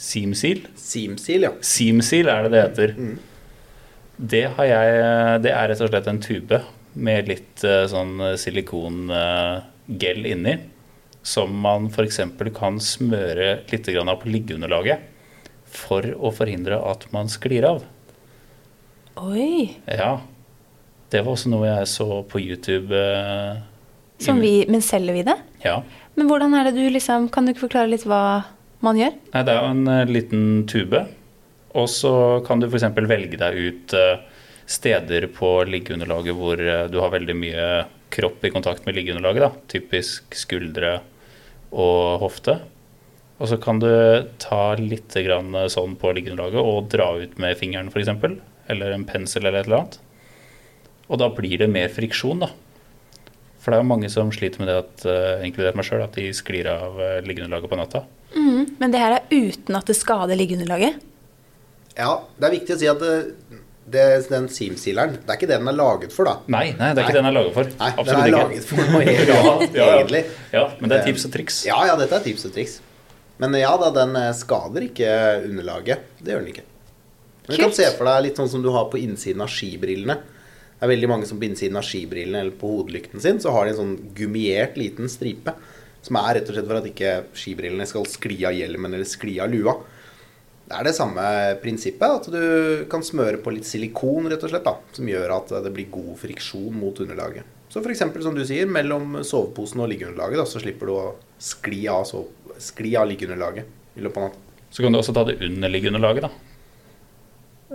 [0.00, 0.62] Seamseal?
[0.80, 1.50] Seamseal, ja.
[1.64, 2.92] Seamseal er det det heter.
[4.20, 6.60] Det har jeg Det er rett og slett en tube
[7.00, 10.56] med litt eh, sånn silikongel inni.
[11.22, 12.20] Som man f.eks.
[12.56, 15.06] kan smøre litt av på liggeunderlaget
[15.70, 17.84] for å forhindre at man sklir av.
[19.20, 19.76] oi.
[19.86, 20.20] Ja.
[21.10, 22.94] Det var også noe jeg så på YouTube.
[22.94, 23.62] eh,
[24.22, 25.36] Som vi, men selger vi det?
[25.64, 25.82] Ja.
[26.14, 28.44] Men hvordan er det du liksom Kan du ikke forklare litt hva
[28.80, 29.16] man gjør?
[29.34, 31.02] Nei, det er jo en eh, liten tube.
[31.78, 32.12] Og så
[32.46, 32.88] kan du f.eks.
[33.06, 34.22] velge deg ut eh,
[34.70, 37.66] steder på liggeunderlaget hvor eh, du har veldig mye
[38.10, 39.44] kropp i kontakt med liggeunderlaget.
[39.44, 39.50] Da.
[39.70, 40.98] Typisk skuldre
[41.70, 42.58] og hofte.
[43.40, 43.90] Og så kan du
[44.42, 48.10] ta litt eh, sånn på liggeunderlaget og dra ut med fingeren f.eks.
[48.70, 50.00] Eller en pensel eller et eller annet.
[51.10, 52.50] Og da blir det mer friksjon, da.
[53.60, 55.02] For det er jo mange som sliter med det, at,
[55.44, 56.96] inkludert meg sjøl, at de sklir av
[57.26, 58.02] liggeunderlaget på natta.
[58.32, 61.02] Mm, Men det her er uten at det skader liggeunderlaget?
[62.00, 63.14] Ja, det er viktig å si at det,
[63.90, 66.36] det, den seamsealeren, det er ikke det den er laget for, da.
[66.52, 67.16] Nei, nei, det er ikke Nei.
[67.16, 67.72] det den er laget for.
[67.80, 68.38] Nei, den er er ikke.
[68.38, 69.98] laget for noe helt Ja, annet, ja, ja.
[70.00, 70.22] egentlig.
[70.54, 71.60] Ja, men det er tips og triks.
[71.68, 72.78] Ja, ja, dette er tips og triks.
[73.40, 75.12] Men ja da, den eh, skader ikke
[75.48, 76.02] underlaget.
[76.20, 76.66] Det gjør den ikke.
[77.46, 80.18] Men du kan se for deg litt sånn som du har på innsiden av skibrillene.
[80.20, 83.66] Det er veldig mange som på innsiden av skibrillene eller på hodelykten sin, så har
[83.66, 85.52] de en sånn gummiert liten stripe.
[86.04, 89.34] Som er rett og slett for at ikke skibrillene skal skli av hjelmen eller skli
[89.44, 89.74] av lua.
[90.70, 91.22] Det er det samme
[91.58, 95.50] prinsippet, at du kan smøre på litt silikon, rett og slett, da, som gjør at
[95.64, 97.48] det blir god friksjon mot underlaget.
[97.70, 98.04] Så f.eks.
[98.22, 101.08] som du sier, mellom soveposen og liggeunderlaget, da, så slipper du å
[101.42, 104.62] skli av, sove, skli av liggeunderlaget i løpet av natta.
[104.70, 106.30] Så kan du også ta det underliggeunderlaget, da.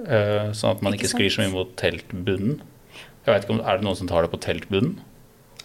[0.06, 2.58] Eh, sånn at man Ikke ikke sklir så mye mot teltbunnen.
[3.26, 4.98] Jeg vet ikke om, Er det noen som tar det på teltbunnen?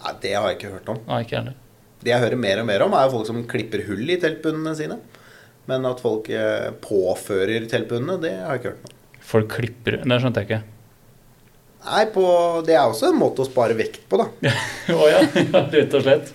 [0.00, 1.00] Nei, det har jeg ikke hørt om.
[1.06, 1.56] Nei, ikke heller.
[2.00, 4.98] Det jeg hører mer og mer om, er folk som klipper hull i teltbunnene sine.
[5.68, 8.98] Men at folk eh, påfører teltbundene, det har jeg ikke hørt om.
[9.30, 10.62] Folk klipper Det skjønte jeg ikke.
[11.80, 12.24] Nei, på,
[12.66, 14.52] det er også en måte å spare vekt på, da.
[15.00, 15.20] Å ja,
[15.72, 16.32] rett og slett.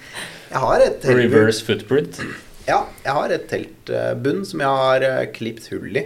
[0.50, 2.22] Jeg har et teltbunn, Reverse footprint.
[2.66, 5.06] ja, jeg har et teltbunn som jeg har
[5.36, 6.06] klipt hull i.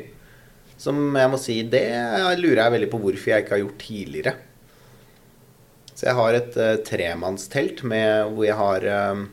[0.79, 1.85] Som jeg må si, det
[2.39, 4.35] lurer jeg veldig på hvorfor jeg ikke har gjort tidligere.
[5.91, 9.25] Så jeg har et uh, tremannstelt med, hvor jeg har um,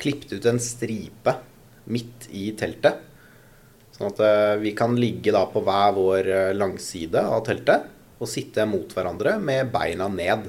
[0.00, 1.32] klippet ut en stripe
[1.92, 3.02] midt i teltet.
[3.96, 8.30] Sånn at eh, vi kan ligge da på hver vår eh, langside av teltet og
[8.30, 10.48] sitte mot hverandre med beina ned.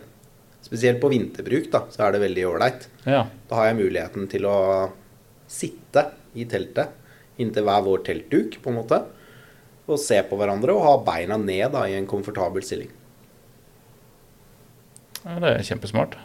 [0.63, 2.87] Spesielt på vinterbruk da, så er det veldig ålreit.
[3.07, 3.25] Ja.
[3.47, 4.57] Da har jeg muligheten til å
[5.47, 6.95] sitte i teltet
[7.37, 9.01] inntil hver vår teltduk, på en måte.
[9.87, 12.89] Og se på hverandre og ha beina ned da, i en komfortabel stilling.
[15.23, 16.17] ja, det er kjempesmart.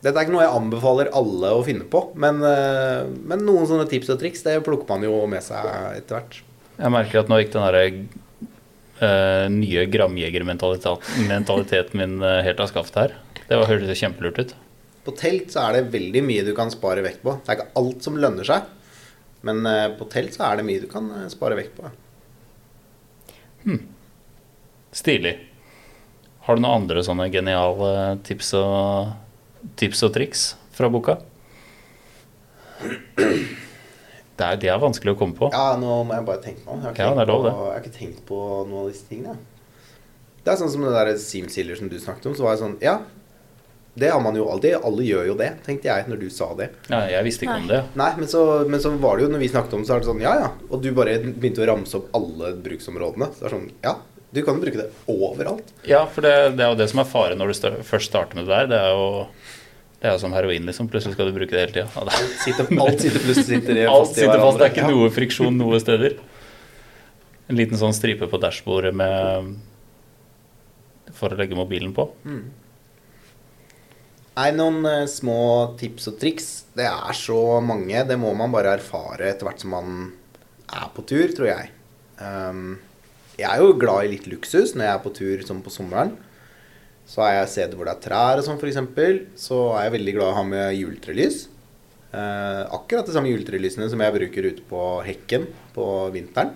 [0.00, 3.84] Dette er ikke noe jeg anbefaler alle å finne på, men, eh, men noen sånne
[3.90, 5.66] tips og triks det plukker man jo med seg
[5.98, 6.38] etter hvert.
[6.80, 7.82] Jeg merker at nå gikk den derre
[9.04, 13.12] uh, nye gramjegermentaliteten min uh, helt av skaftet her.
[13.44, 14.56] Det var, hørtes kjempelurt ut.
[15.04, 17.36] På telt så er det veldig mye du kan spare vekt på.
[17.36, 18.72] Det er ikke alt som lønner seg,
[19.44, 21.92] men uh, på telt så er det mye du kan spare vekt på.
[24.96, 25.36] Stilig.
[26.46, 29.12] Har du noen andre sånne geniale tips og,
[29.80, 30.44] tips og triks
[30.76, 31.18] fra boka?
[34.40, 35.50] Det er, det er vanskelig å komme på.
[35.52, 36.84] Ja, nå må jeg bare tenke meg om.
[36.88, 39.36] Jeg Ja, er jeg har ikke tenkt på noen av disse tingene.
[40.40, 42.36] Det er sånn som det der Seamsealer som du snakket om.
[42.38, 42.94] Så var jeg sånn Ja,
[44.00, 44.78] det har man jo alltid.
[44.86, 46.70] Alle gjør jo det, tenkte jeg når du sa det.
[46.88, 47.82] Ja, jeg visste ikke om det.
[48.00, 50.00] Nei, men så, men så var det jo når vi snakket om det, så er
[50.04, 50.48] det sånn Ja, ja.
[50.70, 53.28] Og du bare begynte å ramse opp alle bruksområdene.
[53.34, 53.94] Så det er sånn Ja,
[54.32, 55.72] du kan bruke det overalt.
[55.88, 58.38] Ja, for det, det er jo det som er faren når du sta- først starter
[58.38, 58.68] med det der.
[58.70, 59.08] Det er jo
[60.00, 60.86] det er jo som heroin, liksom.
[60.88, 61.88] Plutselig skal du bruke det hele tida.
[61.92, 64.58] Ja, Sitter, alt sitter plutselig sitter i- Alt sitter fast.
[64.62, 66.14] Det er ikke noe friksjon noe steder.
[67.50, 69.50] En liten sånn stripe på dashbordet med
[71.18, 72.06] for å legge mobilen på.
[74.38, 75.36] Nei, noen uh, små
[75.80, 76.46] tips og triks.
[76.78, 78.04] Det er så mange.
[78.08, 79.98] Det må man bare erfare etter hvert som man
[80.70, 81.72] er på tur, tror jeg.
[82.22, 82.78] Ehm,
[83.40, 86.12] jeg er jo glad i litt luksus når jeg er på tur som på sommeren.
[87.10, 88.78] Så er jeg steder hvor det er trær og sånn, f.eks.
[89.48, 91.40] Så er jeg veldig glad i å ha med juletrelys.
[92.10, 96.52] Eh, akkurat de samme juletrelysene som jeg bruker ute på hekken på vinteren.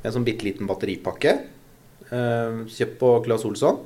[0.00, 1.36] En sånn bitte liten batteripakke.
[2.10, 3.82] eh, kjøpt på Claes Olsson.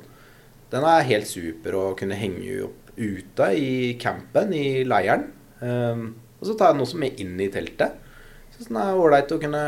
[0.71, 5.27] Den er helt super å kunne henge opp ute i campen, i leiren.
[5.61, 6.05] Eh,
[6.39, 7.99] og så tar jeg den også med inn i teltet.
[8.55, 9.63] Så den er ålreit å kunne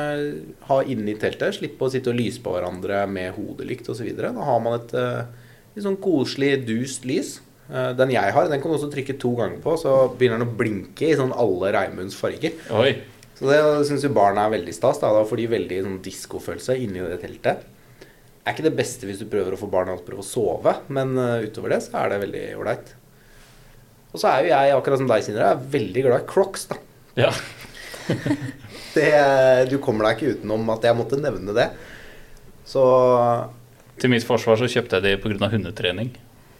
[0.70, 1.58] ha inne i teltet.
[1.58, 4.08] Slippe å sitte og lyse på hverandre med hodelykt osv.
[4.16, 5.26] Da har man et uh,
[5.76, 7.36] litt sånn koselig, dust lys.
[7.68, 10.48] Uh, den jeg har, den kan du også trykke to ganger på, så begynner den
[10.48, 12.56] å blinke i sånn alle Reimunds farger.
[12.80, 12.94] Oi.
[13.38, 13.58] Så det
[13.90, 15.02] syns jo barna er veldig stas.
[15.04, 17.68] Da, da får de veldig sånn diskofølelse inni det teltet.
[18.48, 20.78] Er ikke det beste hvis du prøver å få barna til å prøve å sove,
[20.96, 22.94] men uh, utover det så er det veldig ålreit.
[24.14, 26.80] Og så er jo jeg, akkurat som deg, Sindre, veldig glad i Crocs, da.
[27.20, 27.34] Ja.
[28.94, 31.68] Det, du kommer deg ikke utenom at jeg måtte nevne det.
[32.68, 32.84] Så
[34.02, 35.50] Til mitt forsvar så kjøpte jeg de pga.
[35.52, 36.12] hundetrening.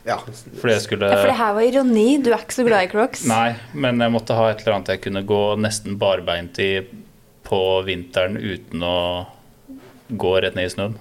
[0.08, 0.18] ja.
[0.60, 2.08] Fordi jeg skulle Ja, for det her var ironi.
[2.24, 3.26] Du er ikke så glad i crocs.
[3.28, 6.72] Nei, men jeg måtte ha et eller annet jeg kunne gå nesten barbeint i
[7.48, 9.28] på vinteren uten å
[10.10, 10.96] gå rett ned i snøen.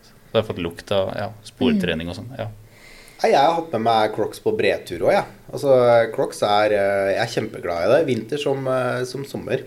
[0.00, 2.32] Så jeg har fått lukt av ja, sportrening og sånn.
[2.38, 2.48] Ja.
[3.22, 5.26] Jeg har hatt med meg Crocs på bredtur òg, jeg.
[5.52, 5.74] Altså,
[6.14, 8.00] Crocs er eh, Jeg er kjempeglad i det.
[8.08, 9.62] Vinter som, eh, som sommer.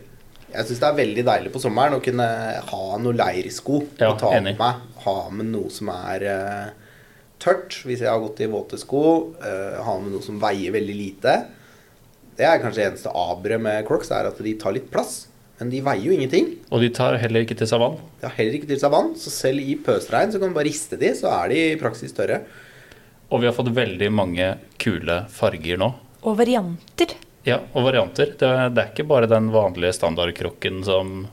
[0.53, 2.25] Jeg syns det er veldig deilig på sommeren å kunne
[2.69, 4.55] ha noen leirsko Ja, å ta enig.
[4.55, 4.81] med meg.
[5.03, 6.95] Ha med noe som er uh,
[7.41, 9.03] tørt, hvis jeg har gått i våte sko.
[9.41, 11.35] Uh, ha med noe som veier veldig lite.
[12.35, 15.25] Det er kanskje det eneste aberet med Crocs, er at de tar litt plass.
[15.59, 16.49] Men de veier jo ingenting.
[16.67, 17.95] Og de tar heller ikke til seg vann.
[18.19, 20.67] De har heller ikke til seg vann, så selv i pøsregn så kan du bare
[20.67, 22.41] riste de, så er de i praksis tørre.
[23.31, 24.49] Og vi har fått veldig mange
[24.83, 25.87] kule farger nå.
[26.27, 27.15] Og varianter.
[27.45, 28.31] Ja, og varianter.
[28.39, 31.27] Det, det er ikke bare den vanlige standardkrokken som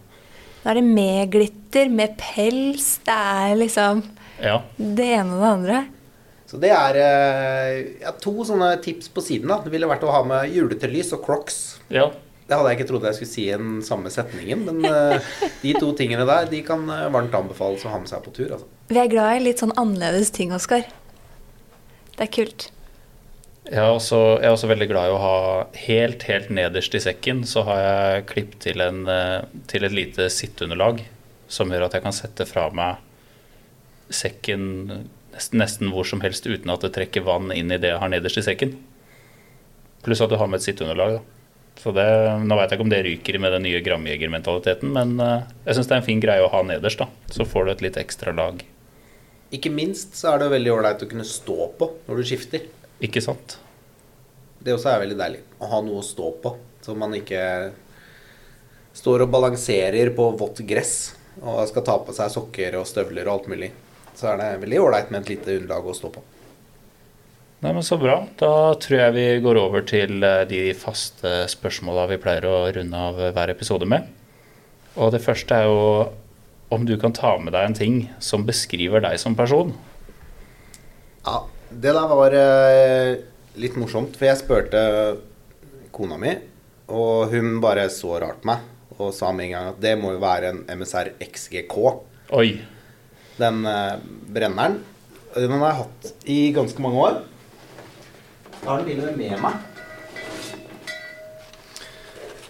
[0.63, 2.99] Da er det med glitter, med pels.
[3.07, 4.03] Det er liksom
[4.43, 4.59] Ja.
[4.77, 5.81] det ene og det andre.
[6.53, 9.49] Så det er eh, ja, to sånne tips på siden.
[9.49, 9.61] da.
[9.65, 11.63] Det ville vært å ha med juletrelys og Crocs.
[11.89, 12.11] ja.
[12.43, 15.29] Det hadde jeg ikke trodd jeg skulle si i den samme setningen, men eh,
[15.63, 18.51] de to tingene der de kan eh, varmt anbefales å ha med seg på tur.
[18.59, 18.67] Altså.
[18.91, 20.83] Vi er glad i litt sånn annerledes ting, Oskar.
[22.19, 22.67] Det er kult.
[23.63, 25.35] Jeg er, også, jeg er også veldig glad i å ha
[25.85, 31.05] helt, helt nederst i sekken så har jeg klipp til, eh, til et lite sitteunderlag
[31.53, 32.99] som gjør at jeg kan sette fra meg
[34.13, 34.65] sekken
[35.33, 38.11] nesten, nesten hvor som helst uten at det trekker vann inn i det jeg har
[38.13, 38.75] nederst i sekken.
[40.03, 41.21] Pluss at du har med et sitteunderlag.
[41.21, 41.79] da.
[41.83, 42.05] Så det,
[42.43, 45.89] Nå veit jeg ikke om det ryker med den nye Gramjeger-mentaliteten, men eh, jeg syns
[45.89, 47.01] det er en fin greie å ha nederst.
[47.01, 47.09] da.
[47.33, 48.61] Så får du et litt ekstra lag.
[49.53, 52.69] Ikke minst så er det veldig ålreit å kunne stå på når du skifter.
[53.03, 53.57] Ikke sant?
[54.62, 55.40] Det også er veldig deilig.
[55.59, 57.42] Å ha noe å stå på, så man ikke
[58.94, 60.96] står og balanserer på vått gress
[61.40, 63.72] og skal ta på seg sokker og støvler og alt mulig.
[64.14, 66.22] Så er det veldig ålreit med et lite underlag å stå på.
[67.62, 68.16] Nei, men Så bra.
[68.38, 73.03] Da tror jeg vi går over til eh, de faste spørsmåla vi pleier å runde
[73.09, 74.09] av hver episode med.
[74.98, 76.11] Og det første er jo
[76.74, 79.72] om du kan ta med deg en ting som beskriver deg som person.
[81.22, 81.44] Ja,
[81.81, 83.20] det der var eh,
[83.61, 84.83] litt morsomt, for jeg spurte
[85.93, 86.35] kona mi,
[86.93, 88.68] og hun bare så rart på meg
[89.03, 91.77] og sa med en gang at det må jo være en MSR XGK.
[92.37, 92.49] Oi.
[93.41, 93.99] Den eh,
[94.33, 94.81] brenneren.
[95.33, 97.20] Den har jeg hatt i ganske mange år.
[98.53, 99.68] Jeg har den til og med med meg.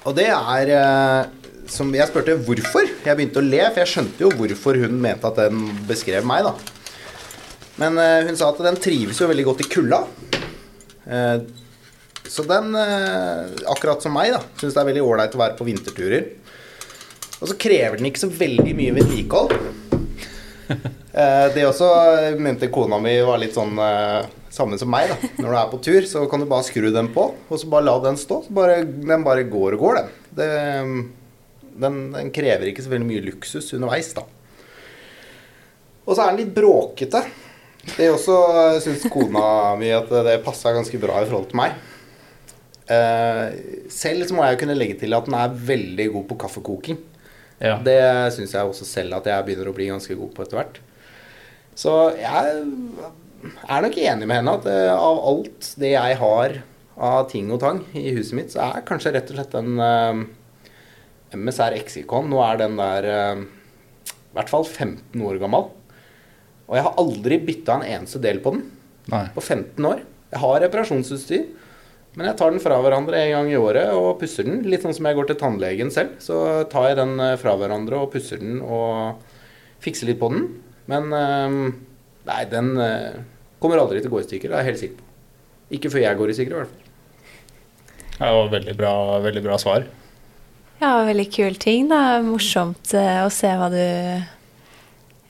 [0.03, 1.31] Og det er eh,
[1.73, 2.89] som Jeg spurte hvorfor.
[3.07, 6.45] Jeg begynte å le, for jeg skjønte jo hvorfor hun mente at den beskrev meg,
[6.45, 6.72] da.
[7.81, 10.03] Men uh, hun sa at den trives jo veldig godt i kulda.
[11.07, 11.39] Uh,
[12.29, 15.67] så den, uh, akkurat som meg, da, syns det er veldig ålreit å være på
[15.69, 16.29] vinterturer.
[17.43, 19.57] Og så krever den ikke så veldig mye vedlikehold.
[21.13, 21.87] Eh, det også
[22.41, 23.77] mente kona mi var litt sånn
[24.53, 25.11] samme som meg.
[25.11, 27.69] da Når du er på tur, så kan du bare skru den på, og så
[27.69, 28.39] bare la den stå.
[28.49, 30.15] Bare, den bare går og går, den.
[30.39, 30.49] Det,
[31.85, 31.99] den.
[32.15, 34.25] Den krever ikke så veldig mye luksus underveis, da.
[36.03, 37.23] Og så er den litt bråkete.
[37.83, 38.37] Det også
[38.85, 41.75] syns kona mi at det passa ganske bra i forhold til meg.
[42.93, 47.01] Eh, selv så må jeg kunne legge til at den er veldig god på kaffekoking.
[47.63, 47.77] Ja.
[47.83, 48.01] Det
[48.35, 50.81] syns jeg også selv at jeg begynner å bli ganske god på etter hvert.
[51.79, 52.63] Så jeg
[53.43, 56.61] er nok enig med henne at eh, av alt det jeg har
[57.03, 60.23] av ting og tang i huset mitt, så er kanskje rett og slett den eh,
[61.39, 63.45] MSR Exicon Nå er den der eh,
[64.13, 65.71] i hvert fall 15 år gammel.
[66.69, 68.63] Og jeg har aldri bytta en eneste del på den
[69.13, 69.27] Nei.
[69.35, 70.03] på 15 år.
[70.33, 71.43] Jeg har reparasjonsutstyr,
[72.17, 74.63] men jeg tar den fra hverandre en gang i året og pusser den.
[74.69, 76.15] Litt sånn som jeg går til tannlegen selv.
[76.23, 76.37] Så
[76.73, 79.23] tar jeg den eh, fra hverandre og pusser den og
[79.85, 80.47] fikser litt på den.
[80.93, 81.57] Men eh,
[82.29, 83.23] nei, den eh,
[83.63, 85.09] kommer aldri til å gå i stykker, det er jeg helt sikker på.
[85.73, 86.79] Ikke før jeg går i stykker, i hvert fall.
[88.13, 88.95] Det var veldig bra,
[89.25, 89.87] veldig bra svar.
[90.83, 91.89] Ja, veldig kul ting.
[91.91, 92.21] da.
[92.27, 93.83] Morsomt eh, å se hva du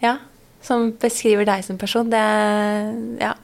[0.02, 0.16] Ja,
[0.62, 2.10] som beskriver deg som person.
[2.12, 3.34] Det er Ja.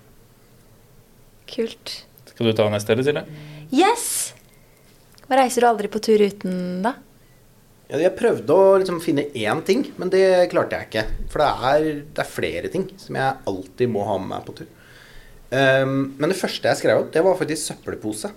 [1.48, 1.94] Kult.
[2.28, 3.24] Skal du ta neste, eller, Silje?
[3.72, 4.34] Yes!
[5.28, 6.94] Hva reiser du aldri på tur uten, da?
[7.88, 11.04] Jeg prøvde å liksom finne én ting, men det klarte jeg ikke.
[11.32, 14.54] For det er, det er flere ting som jeg alltid må ha med meg på
[14.60, 14.68] tur.
[15.48, 18.30] Um, men det første jeg skrev opp, det var faktisk søppelpose.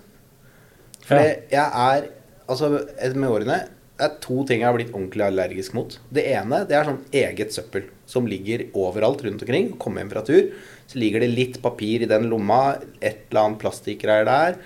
[1.04, 1.36] For Ja.
[1.52, 2.10] jeg er
[2.52, 2.68] Altså,
[3.14, 3.68] med årene
[3.98, 5.94] det er to ting jeg har blitt ordentlig allergisk mot.
[6.10, 9.74] Det ene det er sånn eget søppel som ligger overalt rundt omkring.
[9.80, 10.48] Kommer hjem fra tur,
[10.90, 14.56] så ligger det litt papir i den lomma, et eller annet plastgreier der.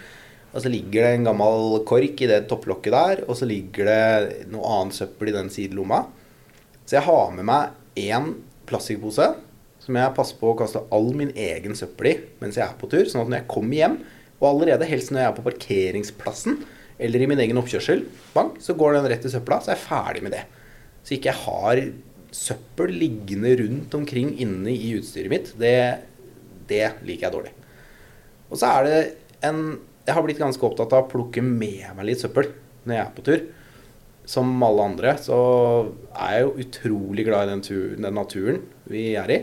[0.54, 4.46] Og så ligger det en gammel kork i det topplokket der, og så ligger det
[4.54, 6.06] noe annet søppel i den sidelomma.
[6.86, 8.30] Så jeg har med meg én
[8.70, 9.34] plastikkpose
[9.82, 12.88] som jeg passer på å kaste all min egen søppel i mens jeg er på
[12.90, 13.04] tur.
[13.04, 13.98] Sånn at når jeg kommer hjem,
[14.40, 16.58] og allerede helst når jeg er på parkeringsplassen
[16.98, 19.84] eller i min egen oppkjørsel, bang, så går den rett i søpla, så er jeg
[19.84, 20.44] ferdig med det.
[21.04, 21.82] Så ikke jeg har
[22.36, 25.52] søppel liggende rundt omkring inne i utstyret mitt.
[25.60, 25.76] Det,
[26.70, 27.52] det liker jeg dårlig.
[28.50, 28.98] Og så er det
[29.46, 29.60] en
[30.06, 32.46] Jeg har blitt ganske opptatt av å plukke med meg litt søppel
[32.86, 33.40] når jeg er på tur.
[34.26, 35.38] Som alle andre så
[36.14, 39.40] er jeg jo utrolig glad i den, tur, den naturen vi er i.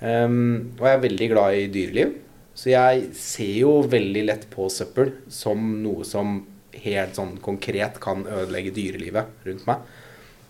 [0.00, 2.12] Um, og jeg er veldig glad i dyreliv.
[2.52, 6.42] Så jeg ser jo veldig lett på søppel som noe som
[6.84, 9.88] helt sånn konkret kan ødelegge dyrelivet rundt meg.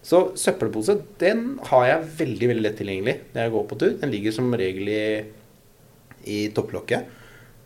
[0.03, 3.97] Så søppelpose den har jeg veldig veldig lett tilgjengelig når jeg går på tur.
[4.01, 5.03] Den ligger som regel i,
[6.25, 7.17] i topplokket.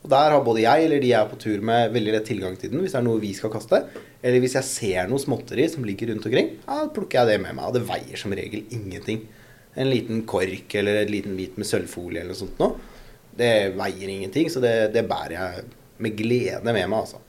[0.04, 2.58] Og der har både jeg eller de jeg er på tur med, veldig lett tilgang
[2.60, 3.80] til den hvis det er noe vi skal kaste.
[4.24, 7.56] Eller hvis jeg ser noe småtteri som ligger rundt omkring, ja, plukker jeg det med
[7.56, 7.70] meg.
[7.70, 9.22] Og det veier som regel ingenting.
[9.80, 12.76] En liten kork eller en liten bit med sølvfolie eller noe sånt noe.
[13.34, 15.64] Det veier ingenting, så det, det bærer jeg
[16.04, 17.23] med glede med meg, altså.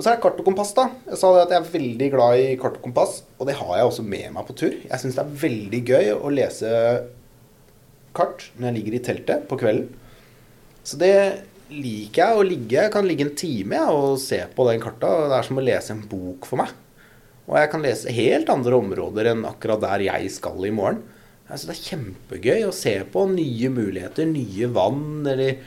[0.00, 0.86] Og så er det kart og kompass, da.
[1.10, 3.74] Jeg sa det at jeg er veldig glad i kart og kompass, og det har
[3.76, 4.72] jeg også med meg på tur.
[4.72, 6.70] Jeg syns det er veldig gøy å lese
[8.16, 9.90] kart når jeg ligger i teltet på kvelden.
[10.88, 11.12] Så det
[11.68, 12.78] liker jeg å ligge.
[12.78, 15.12] Jeg kan ligge en time jeg, og se på den karta.
[15.28, 16.72] Det er som å lese en bok for meg.
[17.44, 21.04] Og jeg kan lese helt andre områder enn akkurat der jeg skal i morgen.
[21.50, 25.60] Synes Det er kjempegøy å se på nye muligheter, nye vann eller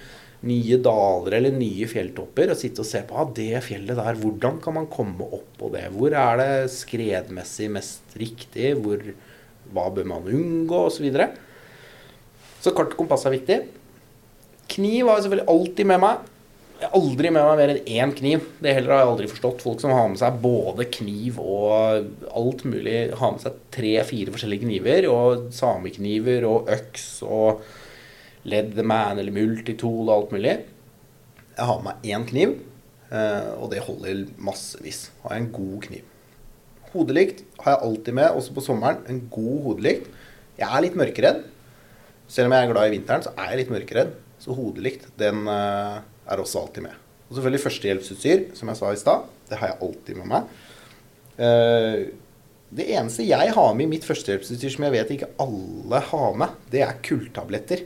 [0.48, 2.52] nye daler eller nye fjelltopper.
[2.54, 5.72] Og sitte og se på ah, det fjellet der, hvordan kan man komme opp på
[5.74, 5.86] det?
[5.96, 8.74] Hvor er det skredmessig mest riktig?
[8.84, 9.02] Hvor,
[9.74, 10.86] hva bør man unngå?
[10.88, 11.32] Og så, videre.
[12.64, 13.64] så kart og kompass er viktig.
[14.74, 16.30] Kniv har jeg selvfølgelig alltid med meg.
[16.84, 18.48] Jeg har aldri med meg mer enn én kniv.
[18.60, 19.62] Det heller har jeg aldri forstått.
[19.64, 22.98] Folk som har med seg både kniv og alt mulig.
[23.20, 25.08] Har med seg tre-fire forskjellige kniver.
[25.14, 27.64] Og samekniver og øks og
[28.50, 30.56] Leatherman eller multitool og alt mulig.
[31.54, 32.58] Jeg har med én kniv,
[33.12, 35.12] eh, og det holder massevis.
[35.24, 36.10] Har jeg en god kniv.
[36.94, 39.02] Hodelykt har jeg alltid med, også på sommeren.
[39.10, 40.10] En god hodelykt.
[40.60, 41.44] Jeg er litt mørkeredd.
[42.28, 44.12] Selv om jeg er glad i vinteren, så er jeg litt mørkeredd.
[44.42, 47.00] Så hodelykt, den eh, er også alltid med.
[47.30, 49.32] Og selvfølgelig førstehjelpsutstyr, som jeg sa i stad.
[49.50, 50.52] Det har jeg alltid med meg.
[51.38, 52.04] Eh,
[52.74, 56.56] det eneste jeg har med i mitt førstehjelpsutstyr som jeg vet ikke alle har med,
[56.74, 57.84] det er kulltabletter.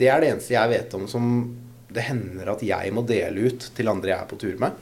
[0.00, 1.26] Det er det eneste jeg vet om som
[1.90, 4.76] det hender at jeg må dele ut til andre jeg er på tur med.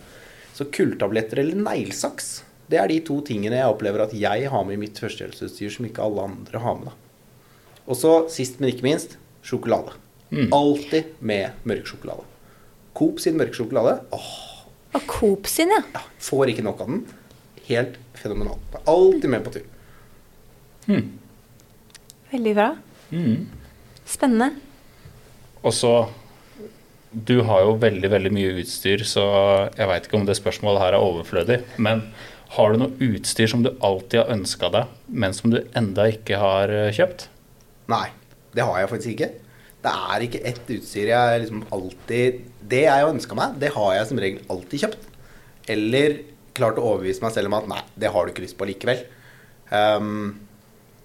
[0.54, 4.76] Så kulltabletter eller neglesaks, det er de to tingene jeg opplever at jeg har med
[4.76, 6.90] i mitt førstehjelpsutstyr som ikke alle andre har med.
[6.90, 7.44] da.
[7.88, 9.16] Og så sist, men ikke minst,
[9.46, 9.94] sjokolade.
[10.28, 10.50] Mm.
[10.52, 12.26] Alltid med mørk sjokolade.
[12.98, 14.34] Coop sin mørke sjokolade åh,
[14.98, 15.80] Og Coop sin, ja.
[15.94, 17.02] ja, får ikke nok av den.
[17.68, 18.60] Helt fenomenal.
[18.72, 19.66] Det er Alltid med på tur.
[22.32, 22.70] Veldig bra.
[23.12, 23.46] Mm.
[24.08, 24.67] Spennende.
[25.62, 25.92] Og så
[27.08, 29.22] Du har jo veldig veldig mye utstyr, så
[29.72, 31.56] jeg veit ikke om det spørsmålet her er overflødig.
[31.80, 32.02] Men
[32.52, 36.36] har du noe utstyr som du alltid har ønska deg, men som du enda ikke
[36.36, 37.30] har eh, kjøpt?
[37.88, 38.10] Nei,
[38.52, 39.30] det har jeg faktisk ikke.
[39.88, 43.92] Det er ikke ett utstyr jeg liksom alltid Det jeg har ønska meg, det har
[43.94, 45.08] jeg som regel alltid kjøpt.
[45.72, 46.18] Eller
[46.58, 49.04] klart å overbevise meg selv om at nei, det har du ikke lyst på likevel.
[49.72, 50.47] Um,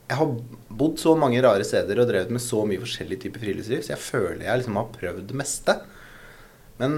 [0.09, 0.33] jeg har
[0.73, 4.03] bodd så mange rare steder og drevet med så mye forskjellig type friluftsliv, så jeg
[4.03, 5.77] føler jeg liksom har prøvd det meste.
[6.81, 6.97] Men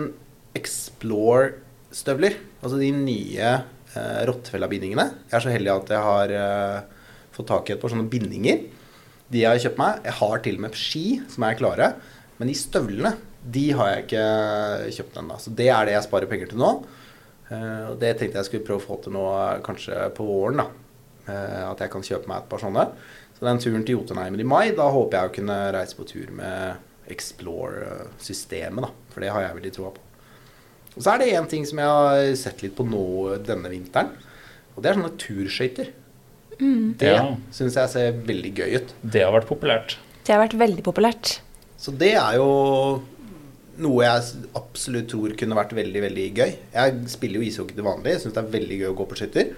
[0.55, 7.49] Explore-støvler, altså de nye eh, Rottefella-bindingene Jeg er så heldig at jeg har eh, fått
[7.51, 8.63] tak i et par sånne bindinger.
[9.31, 10.03] De jeg har kjøpt meg.
[10.07, 11.89] Jeg har til og med ski som er klare.
[12.39, 14.25] Men de støvlene, de har jeg ikke
[14.97, 15.39] kjøpt ennå.
[15.41, 16.71] Så det er det jeg sparer penger til nå.
[17.51, 20.63] Eh, og det tenkte jeg skulle prøve å få til nå eh, kanskje på våren.
[20.63, 20.84] da.
[21.27, 22.87] Eh, at jeg kan kjøpe meg et par sånne.
[23.35, 26.29] Så den turen til Jotunheimen i mai, da håper jeg å kunne reise på tur
[26.31, 26.77] med
[27.11, 28.91] Explore-systemet, da.
[29.13, 30.03] For det har jeg veldig troa på.
[30.95, 33.01] Og så er det én ting som jeg har sett litt på nå
[33.43, 34.13] denne vinteren.
[34.75, 35.89] Og det er sånne turskøyter.
[36.57, 37.35] Det Ja.
[37.51, 38.93] syns jeg ser veldig gøy ut.
[39.03, 39.97] Det har vært populært.
[40.23, 41.39] Det har vært veldig populært.
[41.77, 43.03] Så det er jo
[43.77, 44.23] noe jeg
[44.55, 46.55] absolutt tror kunne vært veldig veldig gøy.
[46.73, 48.13] Jeg spiller jo ishockey til vanlig.
[48.15, 49.53] Jeg syns det er veldig gøy å gå på skøyter.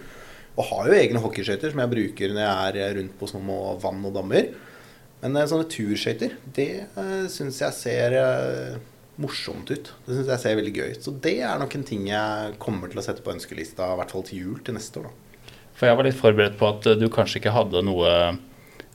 [0.58, 4.06] Og har jo egne hockeyskøyter som jeg bruker når jeg er rundt på små vann
[4.10, 4.50] og dammer.
[5.22, 8.80] Men eh, sånne turskøyter, det uh, syns jeg ser eh,
[9.22, 9.94] morsomt ut.
[10.06, 11.06] Det syns jeg ser veldig gøy ut.
[11.06, 14.14] Så det er nok en ting jeg kommer til å sette på ønskelista, i hvert
[14.14, 15.10] fall til jul til neste år.
[15.10, 15.54] da.
[15.78, 18.12] For jeg var litt forberedt på at eh, du kanskje ikke hadde noe,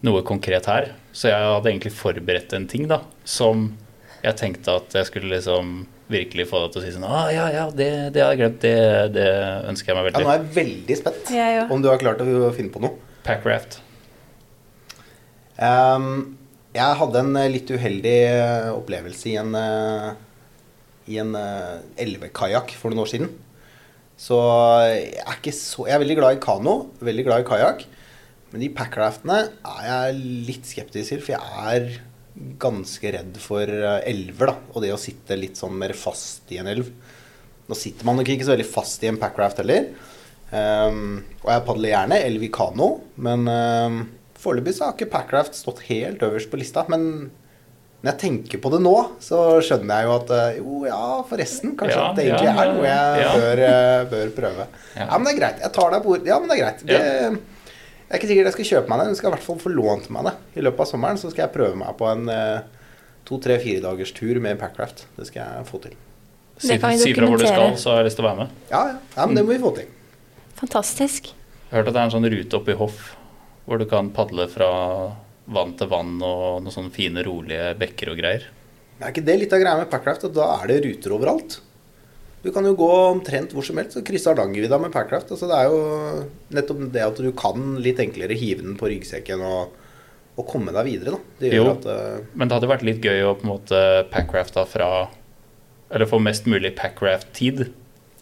[0.06, 0.92] noe konkret her.
[1.14, 3.70] Så jeg hadde egentlig forberedt en ting da, som
[4.22, 5.82] jeg tenkte at jeg skulle liksom
[6.12, 8.60] virkelig få deg til å si sånn ah, ja, ja, det, det har jeg glemt.
[8.64, 8.76] Det,
[9.16, 9.30] det
[9.70, 11.64] ønsker jeg meg Ja, nå er jeg veldig spent ja, ja.
[11.72, 12.94] om du har klart å finne på noe.
[13.26, 13.80] Packraft.
[15.62, 16.38] Um,
[16.72, 20.12] jeg hadde en eh, litt uheldig eh, opplevelse i en, eh,
[21.12, 23.32] i en elvekajakk for noen år siden.
[24.16, 24.38] Så
[24.88, 27.84] jeg er, ikke så, jeg er veldig glad i kano, veldig glad i kajakk.
[28.52, 30.16] Men de packraftene er jeg
[30.48, 32.00] litt skeptisk til, for jeg er
[32.35, 34.53] ganske redd for eh, elver.
[34.53, 36.89] da, Og det å sitte litt sånn mer fast i en elv.
[37.68, 39.93] Nå sitter man nok ikke så veldig fast i en packraft heller.
[40.53, 42.89] Um, og jeg padler gjerne elv i kano,
[43.24, 43.95] men um,
[44.43, 46.83] foreløpig så har ikke packraft stått helt øverst på lista.
[46.93, 47.30] Men
[48.03, 51.76] når jeg tenker på det nå, så skjønner jeg jo at eh, jo, ja, forresten.
[51.78, 54.66] Kanskje Ja, det egentlig ja, er noe jeg bør, eh, bør prøve.
[54.97, 55.05] Ja.
[55.05, 55.11] Ja.
[55.14, 55.61] men det er greit.
[55.62, 56.26] Jeg tar deg på ord.
[56.26, 56.83] Ja, men det er greit.
[56.91, 56.99] Det,
[58.12, 59.60] jeg er ikke sikkert jeg skal kjøpe meg det, men jeg skal i hvert fall
[59.62, 60.32] få lånt meg det.
[60.60, 62.82] I løpet av sommeren så skal jeg prøve meg på en eh,
[63.24, 65.06] to, tre, fire dagers tur med packraft.
[65.16, 65.94] Det skal jeg få til.
[66.58, 68.28] Si, Det kan vi si fra hvor du skal, så har jeg lyst til å
[68.28, 68.60] være med.
[68.68, 69.00] Ja, ja.
[69.16, 69.88] ja men det må vi få til.
[70.60, 71.32] Fantastisk.
[71.32, 73.00] Jeg har hørt at det er en sånn rute oppe i Hoff
[73.64, 74.68] hvor du kan padle fra
[75.56, 78.44] vann til vann og noen sånne fine, rolige bekker og greier.
[79.00, 80.28] Er ikke det litt av greia med packraft?
[80.28, 81.62] At da er det ruter overalt?
[82.43, 85.30] Du kan jo gå omtrent hvor som helst og krysse Hardangervidda med Packraft.
[85.30, 89.45] Altså, det er jo nettopp det at du kan litt enklere hive den på ryggsekken
[89.47, 89.76] og,
[90.34, 91.14] og komme deg videre.
[91.14, 91.36] Da.
[91.45, 91.68] Det Jo.
[91.76, 94.90] at uh, Men det hadde vært litt gøy å på en måte packrafta fra
[95.93, 97.68] Eller få mest mulig packraft-tid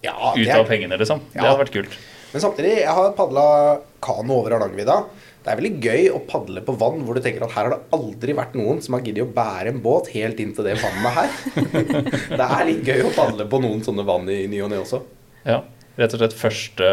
[0.04, 1.24] Ja, ut av pengene, liksom.
[1.32, 1.98] Det hadde vært kult.
[2.30, 3.42] Men samtidig, jeg har padla
[4.04, 5.00] kano over Hardangervidda.
[5.40, 7.96] Det er veldig gøy å padle på vann hvor du tenker at her har det
[7.96, 11.16] aldri vært noen som har giddet å bære en båt helt inn til det vannet
[11.16, 11.30] her.
[12.42, 15.00] det er litt gøy å padle på noen sånne vann i ny og ne også.
[15.46, 15.62] Ja.
[15.96, 16.90] Rett og slett første,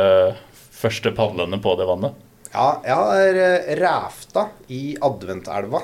[0.55, 2.23] første padlene på det vannet.
[2.53, 5.83] Ja, jeg har eh, ræfta i Adventelva.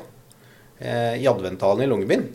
[0.79, 2.25] Eh, I Adventhallen i Longyearbyen.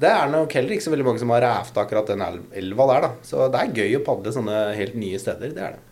[0.00, 3.04] Det er nok heller ikke så veldig mange som har ræfta akkurat den elva der,
[3.04, 3.10] da.
[3.26, 5.52] Så det er gøy å padle sånne helt nye steder.
[5.58, 5.86] Det er det.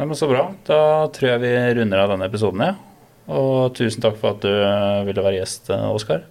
[0.00, 0.46] Nei, men Så bra.
[0.64, 2.62] Da tror jeg vi runder av denne episoden.
[2.64, 2.72] Ja.
[3.36, 4.48] Og tusen takk for at du
[5.04, 6.22] ville være gjest, eh, Oskar.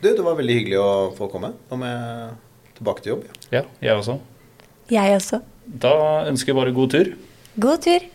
[0.00, 1.50] Du, det var veldig hyggelig å få komme.
[1.68, 2.30] Nå må jeg
[2.78, 3.26] tilbake til jobb.
[3.52, 4.16] Ja, jeg også.
[4.88, 5.42] Jeg også.
[5.84, 5.92] Da
[6.30, 7.12] ønsker jeg bare god tur.
[7.60, 8.08] God tur.